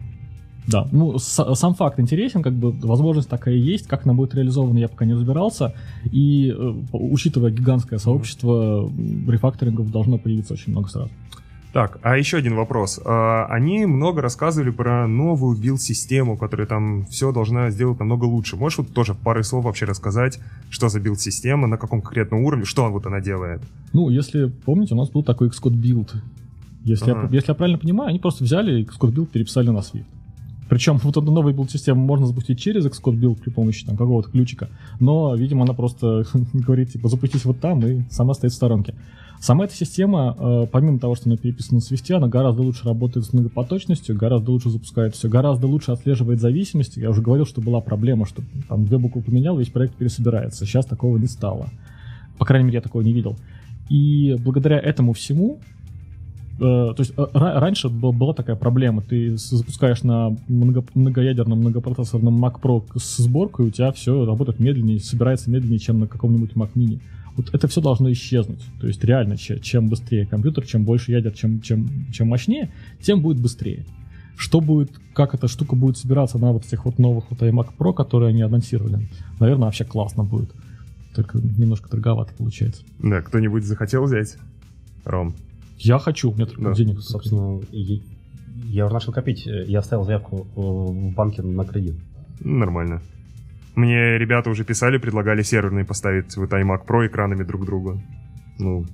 [0.67, 4.78] Да, ну с- сам факт интересен, как бы возможность такая есть, как она будет реализована,
[4.78, 5.73] я пока не разбирался.
[6.06, 8.89] И э, учитывая гигантское сообщество,
[9.28, 11.10] рефакторингов должно появиться очень много сразу.
[11.73, 12.99] Так, а еще один вопрос.
[13.04, 18.56] А, Они много рассказывали про новую билд-систему, которая там все должна сделать намного лучше.
[18.58, 22.63] Можешь вот тоже в пары слов вообще рассказать, что за билд-система, на каком конкретном уровне,
[22.65, 23.60] что вот она делает?
[23.91, 26.12] Ну, если помните, у нас был такой Xcode Build.
[26.84, 27.28] Если, Ага.
[27.32, 30.06] я, если я правильно понимаю, они просто взяли Xcode Build, переписали на Swift.
[30.73, 34.69] Причем вот эту новую билд-систему можно запустить через Xcode Build при помощи там, какого-то ключика,
[34.99, 38.95] но, видимо, она просто говорит, типа, запустись вот там и сама стоит в сторонке.
[39.39, 43.23] Сама эта система, э, помимо того, что она переписана на Swift, она гораздо лучше работает
[43.23, 46.99] с многопоточностью, гораздо лучше запускает все, гораздо лучше отслеживает зависимости.
[46.99, 50.65] Я уже говорил, что была проблема, что там две буквы поменял, весь проект пересобирается.
[50.65, 51.69] Сейчас такого не стало.
[52.39, 53.38] По крайней мере, я такого не видел.
[53.89, 55.59] И благодаря этому всему,
[56.63, 62.60] то есть э, ра- раньше была такая проблема, ты запускаешь на много- многоядерном многопроцессорном Mac
[62.62, 66.99] Pro с сборкой, у тебя все работает медленнее, собирается медленнее, чем на каком-нибудь Mac Mini.
[67.36, 68.62] Вот это все должно исчезнуть.
[68.80, 72.71] То есть реально, че- чем быстрее компьютер, чем больше ядер, чем, чем, чем мощнее,
[73.02, 73.86] тем будет быстрее.
[74.36, 77.93] Что будет, как эта штука будет собираться на вот этих вот новых вот iMac Pro,
[77.93, 79.08] которые они анонсировали,
[79.39, 80.52] наверное, вообще классно будет.
[81.15, 82.82] Только немножко дороговато получается.
[82.99, 84.38] Да, кто-нибудь захотел взять?
[85.06, 85.34] Ром.
[85.77, 86.99] Я хочу, у меня только Да, денег.
[87.01, 89.45] Собственно, я, уже начал копить.
[89.45, 91.95] Я оставил заявку э, в банке на кредит.
[92.39, 93.01] Нормально.
[93.75, 98.01] Мне ребята уже писали, предлагали серверные поставить вот iMac Pro экранами друг к другу.
[98.59, 98.86] Ну,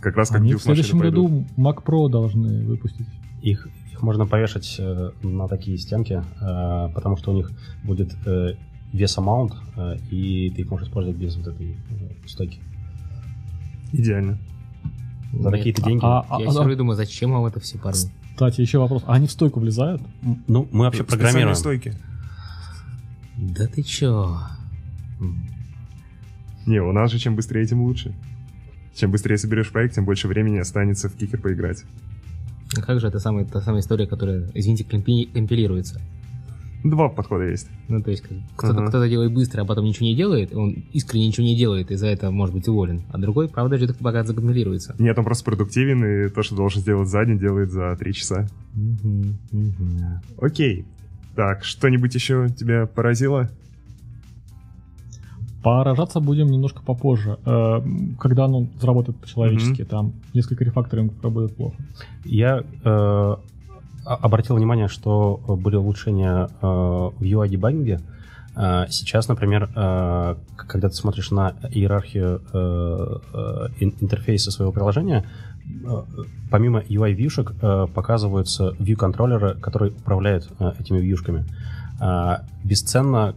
[0.00, 1.30] как раз как Они в следующем пойдут.
[1.30, 3.06] году Mac Pro должны выпустить.
[3.42, 7.52] Их, их можно повешать э, на такие стенки, э, потому что у них
[7.84, 8.54] будет э,
[8.92, 12.58] вес-амаунт, э, и ты их можешь использовать без вот этой э, стойки.
[13.92, 14.38] Идеально.
[15.40, 15.58] За Нет.
[15.58, 16.00] такие-то деньги.
[16.04, 18.00] А- а- Я а- все равно думаю, зачем вам это все, парни?
[18.32, 19.02] Кстати, еще вопрос.
[19.06, 20.02] А они в стойку влезают?
[20.48, 21.54] Ну, мы вообще программируем.
[21.54, 21.94] стойки.
[23.36, 24.38] Да ты чё?
[25.20, 25.48] М.
[26.66, 28.14] Не, у нас же чем быстрее, тем лучше.
[28.94, 31.82] Чем быстрее соберешь проект, тем больше времени останется в кикер поиграть.
[32.76, 36.00] А как же это самая, та самая история, которая, извините, компи- компилируется?
[36.84, 37.68] Два подхода есть.
[37.88, 38.88] Ну, то есть, как- кто-то, Ага.
[38.88, 41.94] кто-то делает быстро, а потом ничего не делает, и он искренне ничего не делает, и
[41.96, 43.02] за это может быть уволен.
[43.10, 44.94] А другой, правда, ждет, пока закомпилируется.
[44.98, 48.46] Нет, он просто продуктивен, и то, что должен сделать за день, делает за три часа.
[48.74, 50.20] Мгм, мгм.
[50.38, 50.84] Окей.
[51.34, 53.48] Так, что-нибудь еще тебя поразило?
[55.62, 57.38] Поражаться будем немножко попозже.
[57.46, 57.80] Э,
[58.20, 61.76] Когда оно заработает по-человечески, там несколько рефакторингов работает плохо.
[62.26, 63.36] Я э,
[64.04, 68.00] обратил внимание, что были улучшения э, в UI-дебагинге.
[68.56, 75.24] Э, Сейчас, например, э, когда ты смотришь на иерархию э, э, ин- интерфейса своего приложения,
[75.64, 76.02] э,
[76.50, 81.44] помимо UI-вьюшек э, показываются view-контроллеры, которые управляют э, этими вьюшками.
[82.00, 83.34] Э, Бесценно,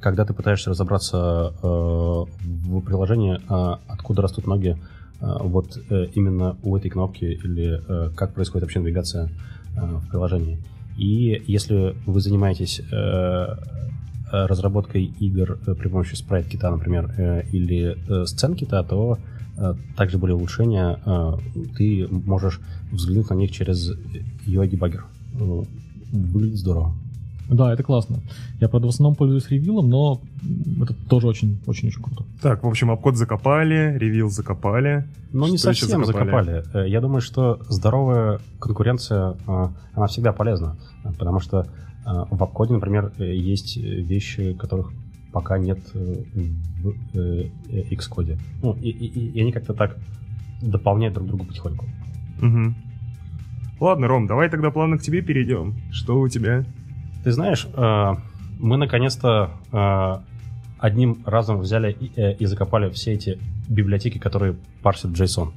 [0.00, 4.76] когда ты пытаешься разобраться э, в приложении, э, откуда растут ноги,
[5.20, 9.28] э, вот э, именно у этой кнопки или э, как происходит вообще навигация э,
[9.76, 10.58] в приложении.
[10.96, 13.56] И если вы занимаетесь э, э,
[14.32, 19.18] разработкой игр э, при помощи спрайт-кита, например, э, или э, сцен-кита, то
[19.56, 20.98] э, также были улучшения.
[21.04, 21.36] э,
[21.76, 22.60] Ты можешь
[22.92, 23.92] взглянуть на них через
[24.46, 25.04] UI-дебаггер.
[25.34, 25.62] Э,
[26.12, 26.94] Выглядит здорово.
[27.50, 28.20] Да, это классно.
[28.60, 30.20] Я, правда, в основном пользуюсь ревилом, но
[30.82, 32.24] это тоже очень-очень-очень круто.
[32.40, 35.04] Так, в общем, обкод закопали, ревил закопали.
[35.32, 36.60] Ну, не совсем закопали?
[36.62, 36.86] закопали.
[36.86, 40.76] Э, Я думаю, что здоровая конкуренция, э, она всегда полезна.
[41.18, 41.64] Потому что э,
[42.30, 44.92] в обходе, например, есть вещи, которых
[45.32, 48.38] пока нет в Xcode.
[48.62, 49.96] Ну, и, и- и- они как-то так
[50.62, 51.86] дополняют друг друга потихоньку.
[52.40, 52.76] Мгм.
[53.80, 55.74] Ладно, Ром, давай тогда плавно к тебе перейдем.
[55.90, 56.64] Что у тебя?
[57.22, 58.14] Ты знаешь, э,
[58.60, 60.16] мы наконец-то э,
[60.78, 65.52] одним разом взяли и, э, и закопали все эти библиотеки, которые парсят JSON.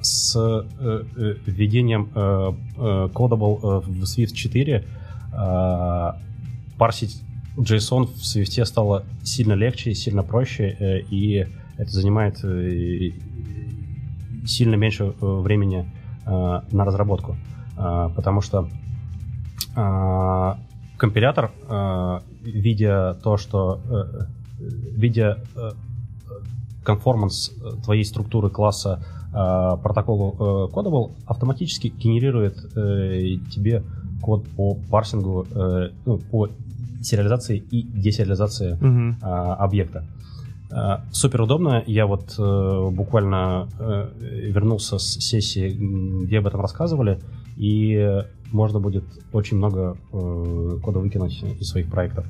[0.00, 4.84] С введением Codable в Swift 4
[5.32, 6.12] э,
[6.78, 7.22] парсить
[7.58, 12.38] JSON в Swift стало сильно легче, сильно проще, и это занимает
[14.48, 15.86] сильно меньше времени
[16.24, 17.36] на разработку.
[17.76, 18.70] Потому что
[19.76, 20.58] а,
[20.96, 25.70] компилятор, а, видя то, что э, э, видя э,
[26.82, 33.82] конформанс э, твоей структуры класса а, протоколу э, Codable, автоматически генерирует э, тебе
[34.22, 36.48] код по парсингу, э, ну, по
[37.02, 38.78] сериализации и десериализации
[39.22, 40.04] а, объекта.
[41.12, 41.84] Супер удобно.
[41.86, 44.08] Я вот э, буквально э,
[44.50, 45.70] вернулся с сессии,
[46.24, 47.20] где об этом рассказывали,
[47.56, 52.26] и э, можно будет очень много э, кода выкинуть из своих проектов.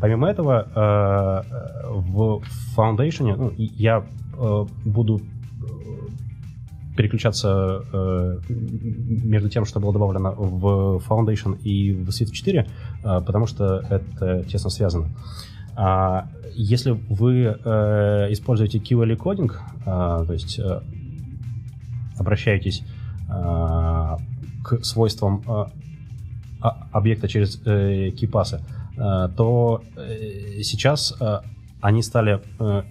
[0.00, 2.42] Помимо этого, э, в
[2.76, 4.04] Foundation ну, я
[4.36, 12.32] э, буду э, переключаться э, между тем, что было добавлено в Foundation и в Swift
[12.32, 12.66] 4,
[13.04, 15.08] э, потому что это тесно связано.
[15.76, 20.80] А если вы э, используете QL кодинг, э, то есть э,
[22.18, 22.82] обращаетесь
[23.28, 24.16] э,
[24.64, 25.64] к свойствам э,
[26.60, 28.10] а- объекта через э,
[28.96, 31.40] э, то э, сейчас э,
[31.82, 32.82] они стали э,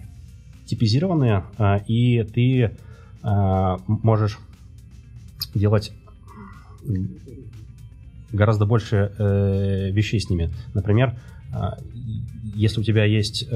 [0.64, 1.44] типизированные,
[1.86, 2.70] и ты
[3.86, 4.38] можешь
[5.54, 5.92] делать
[8.32, 9.12] гораздо больше
[9.92, 10.50] вещей с ними.
[10.72, 11.18] Например,
[12.54, 13.46] если у тебя есть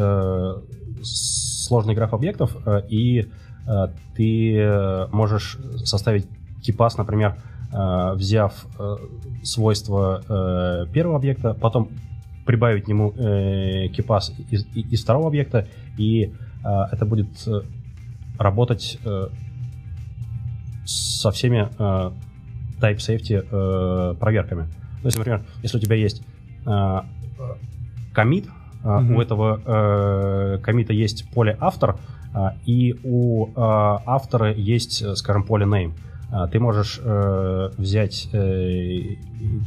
[1.02, 2.57] сложный граф объектов,
[2.90, 3.31] и
[4.14, 6.26] ты можешь составить
[6.62, 7.37] типас, например,
[7.70, 8.96] взяв э,
[9.42, 11.90] свойства э, первого объекта, потом
[12.46, 15.66] прибавить к нему э, кипас из, второго объекта,
[15.98, 16.33] и
[16.64, 17.61] э, это будет э,
[18.38, 19.28] работать э,
[20.87, 22.11] со всеми э,
[22.81, 24.62] type safety э, проверками.
[25.02, 26.22] То есть, например, если у тебя есть
[26.66, 27.00] э,
[28.14, 28.48] комит, э,
[28.88, 29.16] Мгм.
[29.16, 31.98] у этого э, комита есть поле автор,
[32.35, 35.92] э, и у э, автора есть, э, скажем, поле name.
[36.30, 39.16] Э, Ты можешь э, взять э,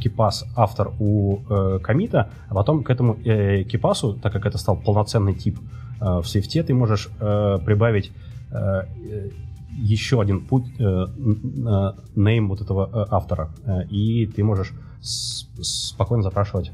[0.00, 4.76] кипас автор у э, комита, а потом к этому э, кипасу, так как это стал
[4.76, 5.58] полноценный тип
[6.00, 8.12] э, в Swift, ты можешь э, прибавить
[8.50, 9.30] э, э,
[9.74, 15.46] еще один путь, э, э, name вот этого э, автора, Э, и ты можешь с-
[15.62, 16.70] спокойно запрашивать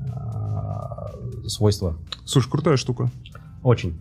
[0.00, 3.10] э, свойства Слушай, крутая штука.
[3.62, 3.98] очень.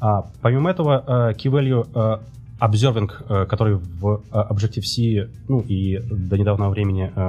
[0.00, 2.18] А, помимо этого, э, key value э,
[2.60, 7.20] обзервинг, э, который в э, Objective-C, ну и до недавнего времени э,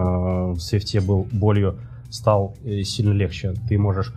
[0.53, 3.53] в Swift был болью, стал сильно легче.
[3.69, 4.13] Ты можешь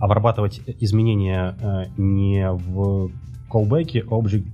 [0.00, 3.10] обрабатывать изменения не в
[3.50, 4.46] callback, object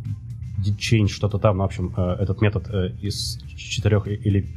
[0.81, 2.69] change, что-то там, ну, в общем, этот метод
[3.01, 4.49] из четырех или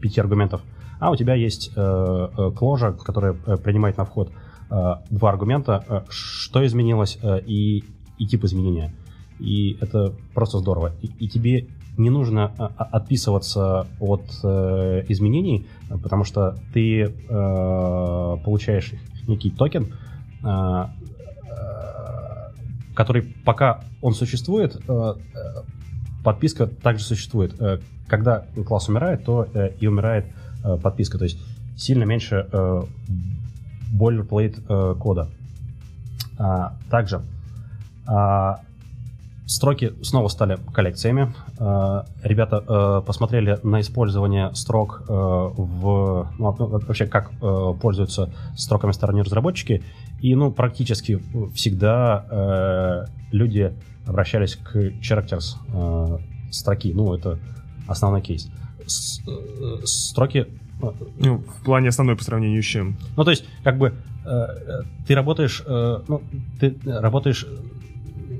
[0.00, 0.62] пяти аргументов,
[1.00, 4.30] а у тебя есть кложа, которая принимает на вход
[4.70, 7.82] два аргумента, что изменилось и,
[8.18, 8.94] и тип изменения.
[9.42, 10.92] И это просто здорово.
[11.02, 15.66] И, и тебе не нужно а, а, отписываться от э, изменений,
[16.02, 18.92] потому что ты э, получаешь
[19.26, 19.92] некий токен,
[20.42, 20.86] э, э
[22.94, 25.62] который пока он существует, э, э,
[26.22, 27.58] подписка также существует.
[27.60, 30.26] Э, когда класс умирает, то э, и умирает
[30.62, 31.18] э, подписка.
[31.18, 31.38] То есть
[31.76, 32.82] сильно меньше э,
[33.98, 35.30] boilerplate э, кода.
[36.38, 37.22] А, также
[38.06, 38.60] а,
[39.52, 41.34] Строки снова стали коллекциями.
[41.58, 46.32] Э, ребята э, посмотрели на использование строк э, в...
[46.38, 47.32] Ну, вообще, как
[47.80, 49.82] пользуются строками сторонние разработчики.
[50.22, 51.22] И, ну, практически
[51.54, 53.74] всегда люди
[54.06, 55.56] обращались к characters
[56.50, 56.92] строки.
[56.94, 57.38] Ну, это
[57.86, 58.48] основной кейс.
[59.84, 60.46] Строки
[61.18, 62.96] ну, в плане основной по сравнению с чем?
[63.16, 63.92] Ну, то есть, как бы,
[65.06, 66.22] ты работаешь, ну,
[66.58, 67.46] ты работаешь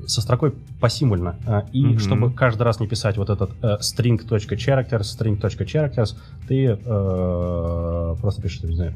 [0.07, 1.35] со строкой посимульно.
[1.45, 1.99] А, и mm-hmm.
[1.99, 6.15] чтобы каждый раз не писать вот этот uh, string.characters, string.characters,
[6.47, 8.93] ты uh, просто пишешь, не знаю,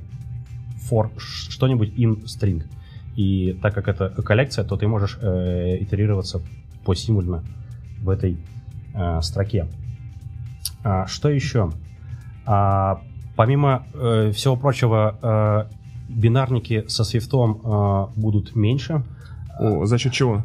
[0.89, 2.63] for что-нибудь in string.
[3.15, 6.41] И так как это коллекция, то ты можешь uh, итерироваться
[6.85, 7.43] посимульно
[8.01, 8.37] в этой
[8.93, 9.67] uh, строке.
[10.83, 11.71] Uh, что еще?
[12.45, 12.99] Uh,
[13.35, 15.73] помимо uh, всего прочего, uh,
[16.09, 19.03] бинарники со свифтом uh, будут меньше.
[19.59, 20.43] О, за счет чего?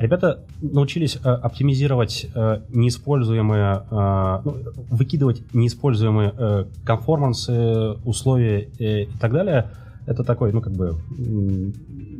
[0.00, 4.56] Ребята научились э, оптимизировать э, неиспользуемые, э, ну,
[4.90, 9.70] выкидывать неиспользуемые э, конформансы, условия э, и так далее.
[10.06, 10.96] Это такой, ну, как бы,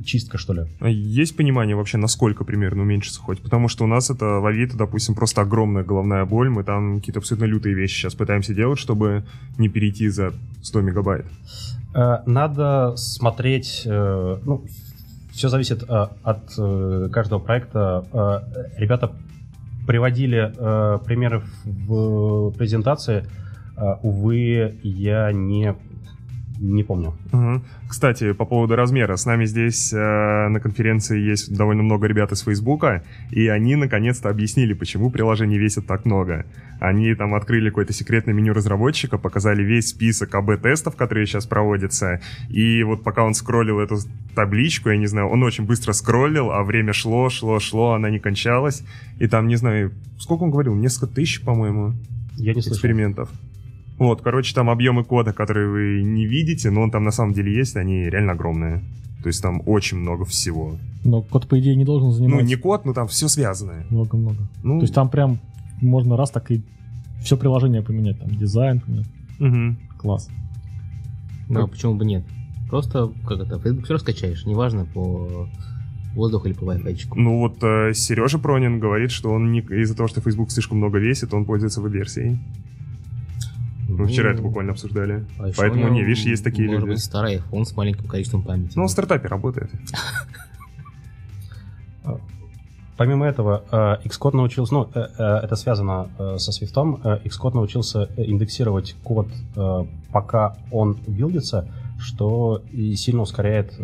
[0.05, 0.67] чистка, что ли.
[0.91, 3.41] Есть понимание вообще, насколько примерно уменьшится хоть?
[3.41, 6.51] Потому что у нас это в Авито, допустим, просто огромная головная боль.
[6.51, 9.25] Мы там какие-то абсолютно лютые вещи сейчас пытаемся делать, чтобы
[9.57, 11.25] не перейти за 100 мегабайт.
[11.95, 14.67] Э, надо смотреть, э, ну,
[15.41, 18.05] все зависит э, от э, каждого проекта.
[18.13, 19.11] Э, ребята
[19.87, 20.53] приводили
[21.07, 23.25] примеры в презентации.
[24.03, 25.75] Увы, я не
[26.61, 27.15] не помню.
[27.33, 27.63] Угу.
[27.89, 29.17] Кстати, по поводу размера.
[29.17, 29.97] С нами здесь э,
[30.49, 35.87] на конференции есть довольно много ребят из Фейсбука, и они наконец-то объяснили, почему приложение весит
[35.87, 36.45] так много.
[36.79, 42.21] Они там открыли какое-то секретное меню разработчика, показали весь список АБ-тестов, которые сейчас проводятся,
[42.51, 43.97] и вот пока он скроллил эту
[44.35, 48.19] табличку, я не знаю, он очень быстро скроллил, а время шло, шло, шло, она не
[48.19, 48.83] кончалась,
[49.19, 51.95] и там, не знаю, сколько он говорил, несколько тысяч, по-моему,
[52.37, 53.29] я не экспериментов.
[53.29, 53.51] Слышал.
[54.01, 57.55] Вот, короче, там объемы кода, которые вы не видите, но он там на самом деле
[57.55, 58.83] есть, они реально огромные.
[59.23, 60.79] То есть там очень много всего.
[61.05, 62.41] Но код, по идее, не должен занимать...
[62.41, 63.85] Ну, не код, но там все связанное.
[63.91, 64.39] Много-много.
[64.63, 64.79] Ну...
[64.79, 65.39] То есть там прям
[65.83, 66.63] можно раз так и
[67.23, 69.07] все приложение поменять, там дизайн поменять.
[69.39, 69.99] Угу.
[69.99, 70.31] Класс.
[71.51, 72.25] Ну, а почему бы нет?
[72.71, 75.47] Просто, как это, Facebook все раскачаешь, неважно по
[76.15, 77.13] воздуху или по Wi-Fi.
[77.17, 80.99] Ну вот э, Сережа Пронин говорит, что он не, из-за того, что Facebook слишком много
[80.99, 82.39] весит, он пользуется веб-версией.
[83.91, 85.27] Мы вчера это буквально обсуждали.
[85.39, 86.95] А Поэтому, не, видишь, есть такие может люди.
[86.95, 88.73] быть, старый iPhone с маленьким количеством памяти.
[88.77, 89.71] Ну, в стартапе работает.
[92.97, 96.75] Помимо этого, э, Xcode научился, ну, э, э, это связано со Swift,
[97.25, 99.29] Xcode научился индексировать код,
[100.13, 101.67] пока он билдится,
[101.99, 103.79] что и сильно ускоряет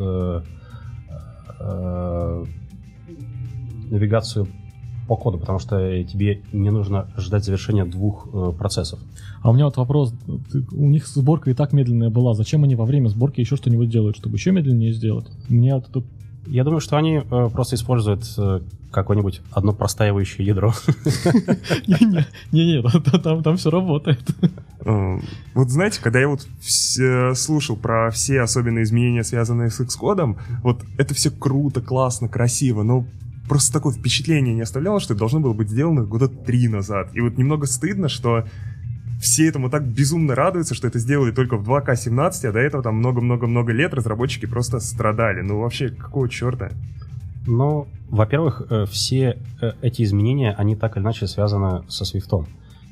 [3.90, 4.48] навигацию
[5.06, 8.98] по коду, потому что тебе не нужно ждать завершения двух э, процессов.
[9.42, 10.14] А у меня вот вопрос.
[10.72, 12.34] У них сборка и так медленная была.
[12.34, 15.26] Зачем они во время сборки еще что-нибудь делают, чтобы еще медленнее сделать?
[15.48, 16.04] Мне вот тут
[16.48, 18.60] я думаю, что они э, просто используют э,
[18.90, 20.72] какое-нибудь одно простаивающее ядро.
[22.52, 22.82] Не-не,
[23.22, 24.22] там, там все работает.
[24.80, 25.18] Э,
[25.54, 26.46] вот знаете, когда я вот
[27.36, 33.04] слушал про все особенные изменения, связанные с Xcode, вот это все круто, классно, красиво, но
[33.48, 37.10] просто такое впечатление не оставляло, что это должно было быть сделано года три назад.
[37.14, 38.44] И вот немного стыдно, что
[39.20, 42.96] все этому так безумно радуются, что это сделали только в 2К17, а до этого там
[42.96, 45.40] много-много-много лет разработчики просто страдали.
[45.40, 46.70] Ну вообще, какого черта?
[47.46, 52.46] Ну, во-первых, э, все э, эти изменения, они так или иначе связаны со Swift.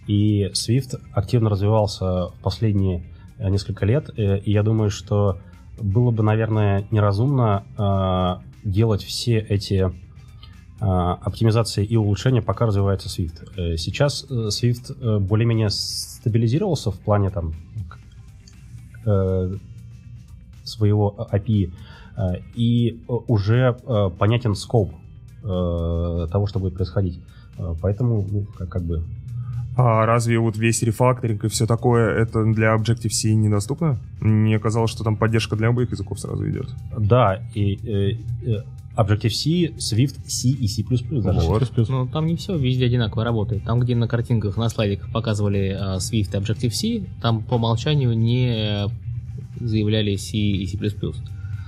[0.07, 3.05] И Swift активно развивался в последние
[3.39, 5.39] э, несколько лет, и я думаю, что
[5.81, 9.93] было бы, наверное, неразумно делать все эти
[10.81, 13.49] а, оптимизация и улучшение пока развивается Swift.
[13.57, 17.53] Э, сейчас э, Swift э, более-менее стабилизировался в плане там
[20.65, 21.71] своего API,
[22.55, 23.77] и уже
[24.19, 24.95] понятен скоп
[25.43, 27.21] того, что будет происходить.
[27.83, 29.05] Поэтому, ну, как, как бы...
[29.77, 33.99] А разве вот весь рефакторинг и все такое, это для Objective-C недоступно?
[34.21, 36.71] Мне казалось, что там поддержка для обоих языков сразу идет.
[36.97, 38.19] Да, и
[38.97, 40.85] Objective-C, Swift, C и C++.
[41.11, 41.89] Даже вот.
[41.89, 43.65] Ну, там не все везде одинаково работает.
[43.65, 48.89] Там, где на картинках, на слайдиках показывали uh, Swift и Objective-C, там по умолчанию не
[49.61, 50.79] заявляли C и C++.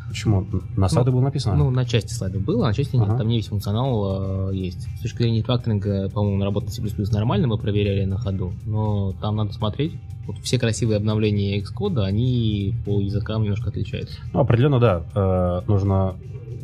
[0.08, 0.46] Почему?
[0.76, 1.56] На слайде ну, было написано?
[1.56, 3.08] Ну, на части слайдов было, а на части нет.
[3.08, 3.18] Ага.
[3.18, 4.88] Там не весь функционал э, есть.
[4.98, 6.80] С точки зрения факторинга, по-моему, работа C++
[7.12, 9.94] нормально, мы проверяли на ходу, но там надо смотреть.
[10.26, 14.18] Вот все красивые обновления Xcode, они по языкам немножко отличаются.
[14.32, 15.02] Ну, определенно, да.
[15.14, 16.16] Э, нужно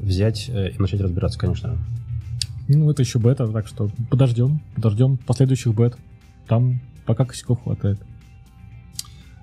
[0.03, 1.79] взять э, и начать разбираться, конечно.
[2.69, 5.97] Ну, это еще бета, так что подождем, подождем последующих бет.
[6.47, 7.99] Там пока косяков хватает.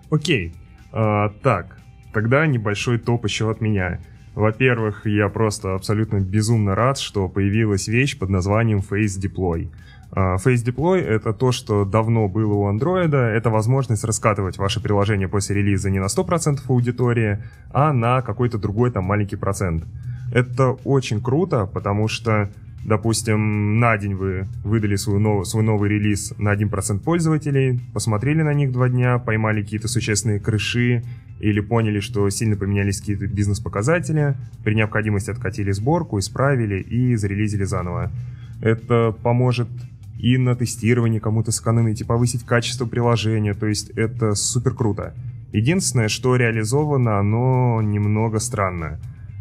[0.09, 0.53] Окей.
[0.91, 1.79] А, так,
[2.13, 3.99] тогда небольшой топ еще от меня.
[4.35, 9.69] Во-первых, я просто абсолютно безумно рад, что появилась вещь под названием Face Deploy.
[10.11, 13.15] А, Face Deploy— это то, что давно было у Android.
[13.15, 18.91] Это возможность раскатывать ваше приложение после релиза не на 100% аудитории, а на какой-то другой
[18.91, 19.83] там маленький процент.
[20.31, 22.49] Это очень круто, потому что,
[22.85, 28.53] допустим, на день вы выдали свой новый, свой новый релиз на 1% пользователей, посмотрели на
[28.53, 31.03] них два дня, поймали какие-то существенные крыши
[31.39, 38.11] или поняли, что сильно поменялись какие-то бизнес-показатели, при необходимости откатили сборку, исправили и зарелизили заново.
[38.61, 39.69] Это поможет
[40.19, 45.13] и на тестировании кому-то сэкономить, и повысить качество приложения, то есть это супер круто.
[45.53, 48.99] Единственное, что реализовано, оно немного странно.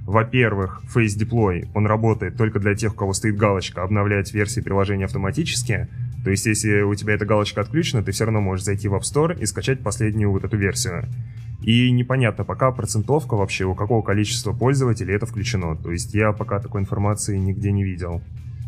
[0.08, 5.04] Во-первых, Face Deploy, он работает только для тех, у кого стоит галочка «Обновлять версии приложения
[5.04, 5.86] автоматически».
[6.24, 9.02] То есть, если у тебя эта галочка отключена, ты все равно можешь зайти в App
[9.02, 11.04] Store и скачать последнюю вот эту версию.
[11.60, 15.76] И непонятно пока процентовка вообще, у какого количества пользователей это включено.
[15.76, 18.22] То есть, я пока такой информации нигде не видел.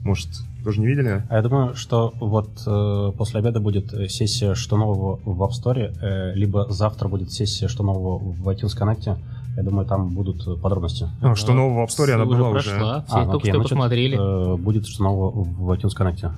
[0.05, 0.29] Может,
[0.63, 1.25] тоже не видели?
[1.31, 5.91] А я думаю, что вот э, после обеда будет сессия «Что нового в App Store»,
[6.03, 9.19] э, либо завтра будет сессия «Что нового в iTunes Connect»,
[9.61, 11.07] я думаю, там будут подробности.
[11.21, 12.71] А, что нового в App Store, она была уже.
[12.71, 13.05] Прошла.
[13.07, 14.55] Все а, только окей, что значит, посмотрели.
[14.55, 16.33] Э, будет что нового в iTunes Connect.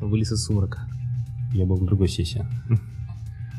[0.00, 0.80] Вылез из сумрака.
[1.52, 2.44] Я был на другой сессии.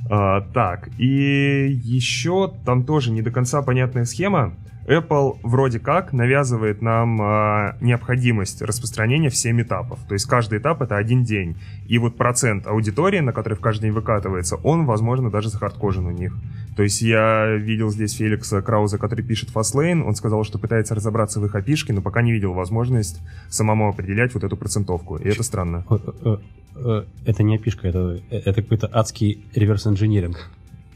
[0.10, 4.54] А, так, и еще там тоже не до конца понятная схема.
[4.88, 10.00] Apple вроде как навязывает нам э, необходимость распространения в 7 этапов.
[10.08, 11.58] То есть каждый этап это один день.
[11.88, 16.12] И вот процент аудитории, на который в каждый день выкатывается, он, возможно, даже захардкожен у
[16.12, 16.36] них.
[16.76, 21.40] То есть я видел здесь Феликса Крауза, который пишет Fastlane, он сказал, что пытается разобраться
[21.40, 25.18] в их опишке, но пока не видел возможность самому определять вот эту процентовку.
[25.18, 25.86] И это странно.
[25.90, 26.38] Э,
[26.76, 30.50] э, это не опишка, это, это какой-то адский реверс-инженеринг.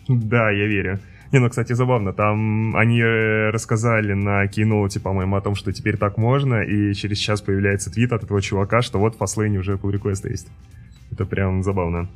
[0.07, 0.99] Да, я верю.
[1.31, 5.97] Не, ну, кстати, забавно, там они э, рассказали на киноуте, по-моему, о том, что теперь
[5.97, 9.73] так можно, и через час появляется твит от этого чувака, что вот в Fastlane уже
[9.73, 10.47] pull request есть.
[11.11, 12.07] Это прям забавно.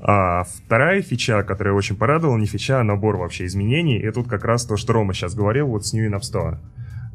[0.00, 4.44] А вторая фича, которая очень порадовала, не фича, а набор вообще изменений, и тут как
[4.44, 6.58] раз то, что Рома сейчас говорил, вот с New in App Store.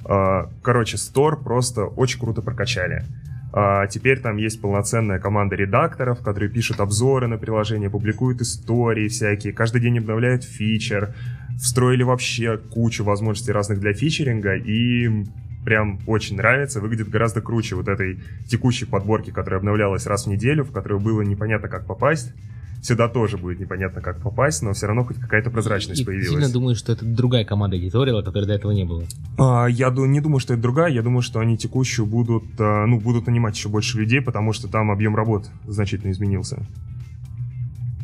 [0.03, 3.05] А, короче, Store просто очень круто прокачали.
[3.53, 9.51] А теперь там есть полноценная команда редакторов, которые пишут обзоры на приложение, публикуют истории всякие,
[9.51, 11.13] каждый день обновляют фичер,
[11.59, 15.25] встроили вообще кучу возможностей разных для фичеринга, и
[15.65, 20.63] прям очень нравится, выглядит гораздо круче вот этой текущей подборки, которая обновлялась раз в неделю,
[20.63, 22.33] в которую было непонятно как попасть
[22.81, 26.29] сюда тоже будет непонятно, как попасть, но все равно хоть какая-то прозрачность и появилась.
[26.29, 29.03] сильно думаю, что это другая команда эдиторила, которой до этого не было.
[29.37, 32.99] А, я не думаю, что это другая, я думаю, что они текущую будут, а, ну,
[32.99, 36.65] будут нанимать еще больше людей, потому что там объем работ значительно изменился.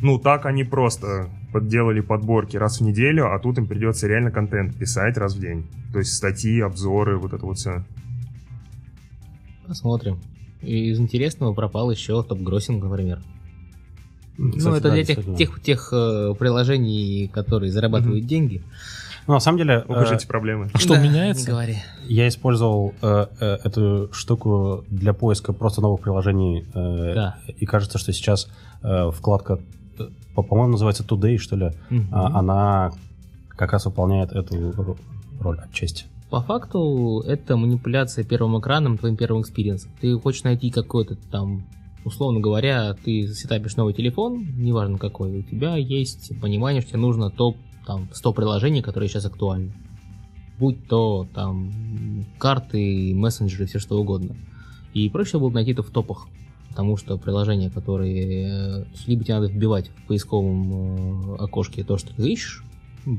[0.00, 4.76] Ну, так они просто подделали подборки раз в неделю, а тут им придется реально контент
[4.76, 5.66] писать раз в день.
[5.92, 7.84] То есть статьи, обзоры, вот это вот все.
[9.66, 10.18] Посмотрим.
[10.62, 13.20] И из интересного пропал еще топ-гроссинг, например.
[14.38, 18.28] Кстати, ну, это да, для тех, тех, тех э, приложений, которые зарабатывают mm-hmm.
[18.28, 18.62] деньги.
[19.26, 19.84] Ну, на самом деле...
[19.88, 20.70] Укажите э, проблемы.
[20.72, 21.46] А что да, меняется?
[21.46, 21.76] Не говори.
[22.06, 26.66] Я использовал э, э, эту штуку для поиска просто новых приложений.
[26.72, 27.36] Э, да.
[27.58, 28.48] И кажется, что сейчас
[28.82, 29.58] э, вкладка,
[29.98, 32.06] э, по-моему, называется Today, что ли, mm-hmm.
[32.12, 32.92] а, она
[33.48, 34.96] как раз выполняет эту
[35.40, 36.04] роль отчасти.
[36.30, 39.90] По факту это манипуляция первым экраном, твоим первым experience ом.
[40.00, 41.66] Ты хочешь найти какой-то там
[42.08, 47.30] условно говоря, ты сетапишь новый телефон, неважно какой, у тебя есть понимание, что тебе нужно
[47.30, 47.56] топ
[47.86, 49.72] там 100 приложений, которые сейчас актуальны.
[50.58, 54.36] Будь то там карты, мессенджеры, все что угодно.
[54.92, 56.26] И проще было найти это в топах,
[56.70, 58.82] потому что приложения, которые...
[58.82, 62.64] э, Либо тебе надо вбивать в поисковом э, окошке то, что ты ищешь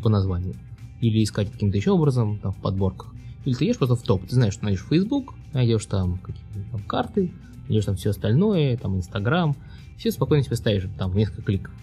[0.04, 0.56] по названию,
[1.02, 3.14] или искать каким-то еще образом там, в подборках,
[3.46, 6.82] или ты идешь просто в топ, ты знаешь, что найдешь Facebook, найдешь там какие-то там
[6.84, 7.32] карты,
[7.70, 9.56] найдешь там все остальное, там Инстаграм,
[9.98, 11.74] все спокойно себе ставишь там несколько кликов.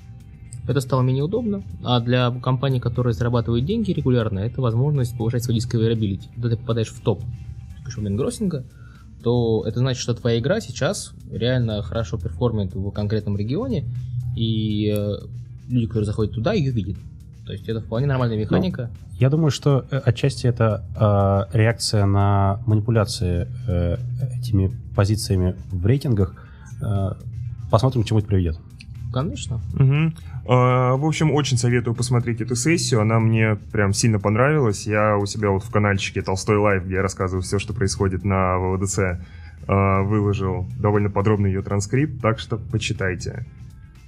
[0.68, 5.56] Это стало менее удобно, а для компаний, которые зарабатывают деньги регулярно, это возможность повышать свой
[5.56, 6.28] discoverability.
[6.34, 7.22] Когда ты попадаешь в топ
[7.84, 8.64] гроссинга,
[9.22, 13.84] то это значит, что твоя игра сейчас реально хорошо перформит в конкретном регионе,
[14.36, 15.18] и э,
[15.68, 16.96] люди, которые заходят туда, ее видят.
[17.46, 18.90] То есть это вполне нормальная механика.
[19.18, 20.84] Я думаю, что э, отчасти это
[21.52, 23.96] э, реакция на манипуляции э,
[24.38, 26.34] этими позициями в рейтингах.
[26.82, 27.12] Э,
[27.70, 28.58] посмотрим, к чему это приведет.
[29.12, 29.60] Конечно.
[30.48, 33.00] А, В общем, очень советую посмотреть эту сессию.
[33.00, 34.86] Она мне прям сильно понравилась.
[34.86, 38.58] Я у себя вот в каналчике Толстой Лайв, где я рассказываю все, что происходит на
[38.58, 38.98] ВВДЦ,
[39.68, 43.46] а, выложил довольно подробный ее транскрипт, так что почитайте.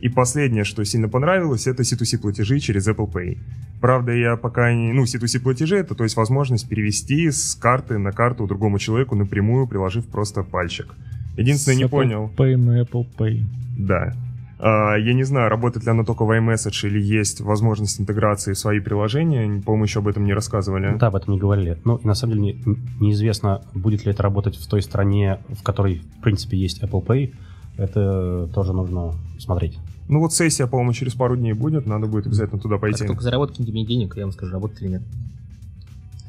[0.00, 3.38] И последнее, что сильно понравилось, это C2C платежи через Apple Pay.
[3.80, 4.92] Правда, я пока не...
[4.92, 9.66] Ну, C2C платежи это, то есть возможность перевести с карты на карту другому человеку напрямую,
[9.66, 10.94] приложив просто пальчик.
[11.36, 12.30] Единственное, не С Apple понял.
[12.36, 13.42] Pay на Apple Pay.
[13.78, 14.12] Да.
[14.60, 18.58] А, Я не знаю, работает ли оно только в iMessage или есть возможность интеграции в
[18.58, 19.62] свои приложения.
[19.62, 20.96] По-моему, еще об этом не рассказывали.
[20.98, 21.76] Да, об этом не говорили.
[21.84, 25.62] Ну, и на самом деле не- неизвестно, будет ли это работать в той стране, в
[25.62, 27.34] которой, в принципе, есть Apple Pay.
[27.76, 29.78] Это тоже нужно смотреть.
[30.08, 31.86] Ну вот сессия, по-моему, через пару дней будет.
[31.86, 33.06] Надо будет обязательно туда Как пойти.
[33.06, 35.02] только заработаете мне денег, я вам скажу, работает или нет.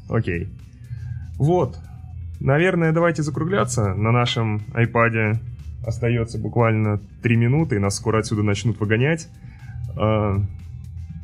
[0.08, 0.48] Окей.
[1.36, 1.76] Вот.
[2.40, 3.94] Наверное, давайте закругляться.
[3.94, 5.38] На нашем iPad
[5.86, 9.28] остается буквально 3 минуты, и нас скоро отсюда начнут выгонять.
[9.96, 10.36] А,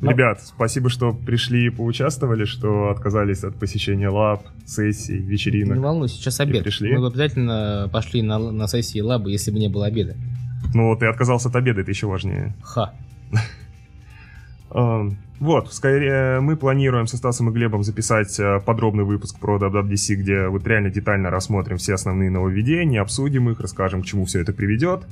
[0.00, 0.10] Ну.
[0.10, 5.78] Ребят, спасибо, что пришли и поучаствовали, что отказались от посещения лаб, сессий, Не вечеринок.
[5.78, 6.64] волнуйся, сейчас обед.
[6.64, 6.92] пришли?
[6.92, 10.14] Мы бы обязательно пошли на, на сессии лаба, если бы не было обеда.
[10.76, 12.54] Ну, ты отказался от обеда, это еще важнее.
[12.62, 12.92] Ха.
[14.68, 15.08] А,
[15.40, 20.48] Вот, скорее мы планируем со Стасом и Глебом записать а, подробный выпуск про WWDC, где
[20.48, 25.06] вот реально детально рассмотрим все основные нововведения, обсудим их, расскажем, к чему все это приведет.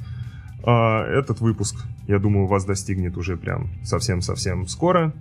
[0.64, 1.76] А, Этот выпуск,
[2.08, 5.14] я думаю, вас достигнет уже прям совсем-совсем скоро.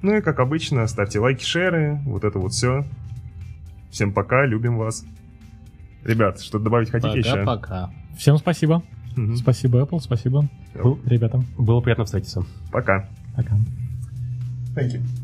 [0.00, 2.84] Ну и как обычно, ставьте лайки, шеры, вот это вот все.
[3.90, 5.04] Всем пока, любим вас.
[6.04, 7.44] Ребят, что-то добавить хотите еще?
[7.44, 7.90] Пока-пока.
[8.16, 8.84] Всем спасибо.
[9.16, 9.36] Мгм.
[9.36, 11.42] Спасибо, Apple, спасибо, Всё, ребята.
[11.58, 12.44] Было приятно встретиться.
[12.70, 13.08] Пока.
[13.36, 13.56] Пока.
[14.74, 15.21] Thank you.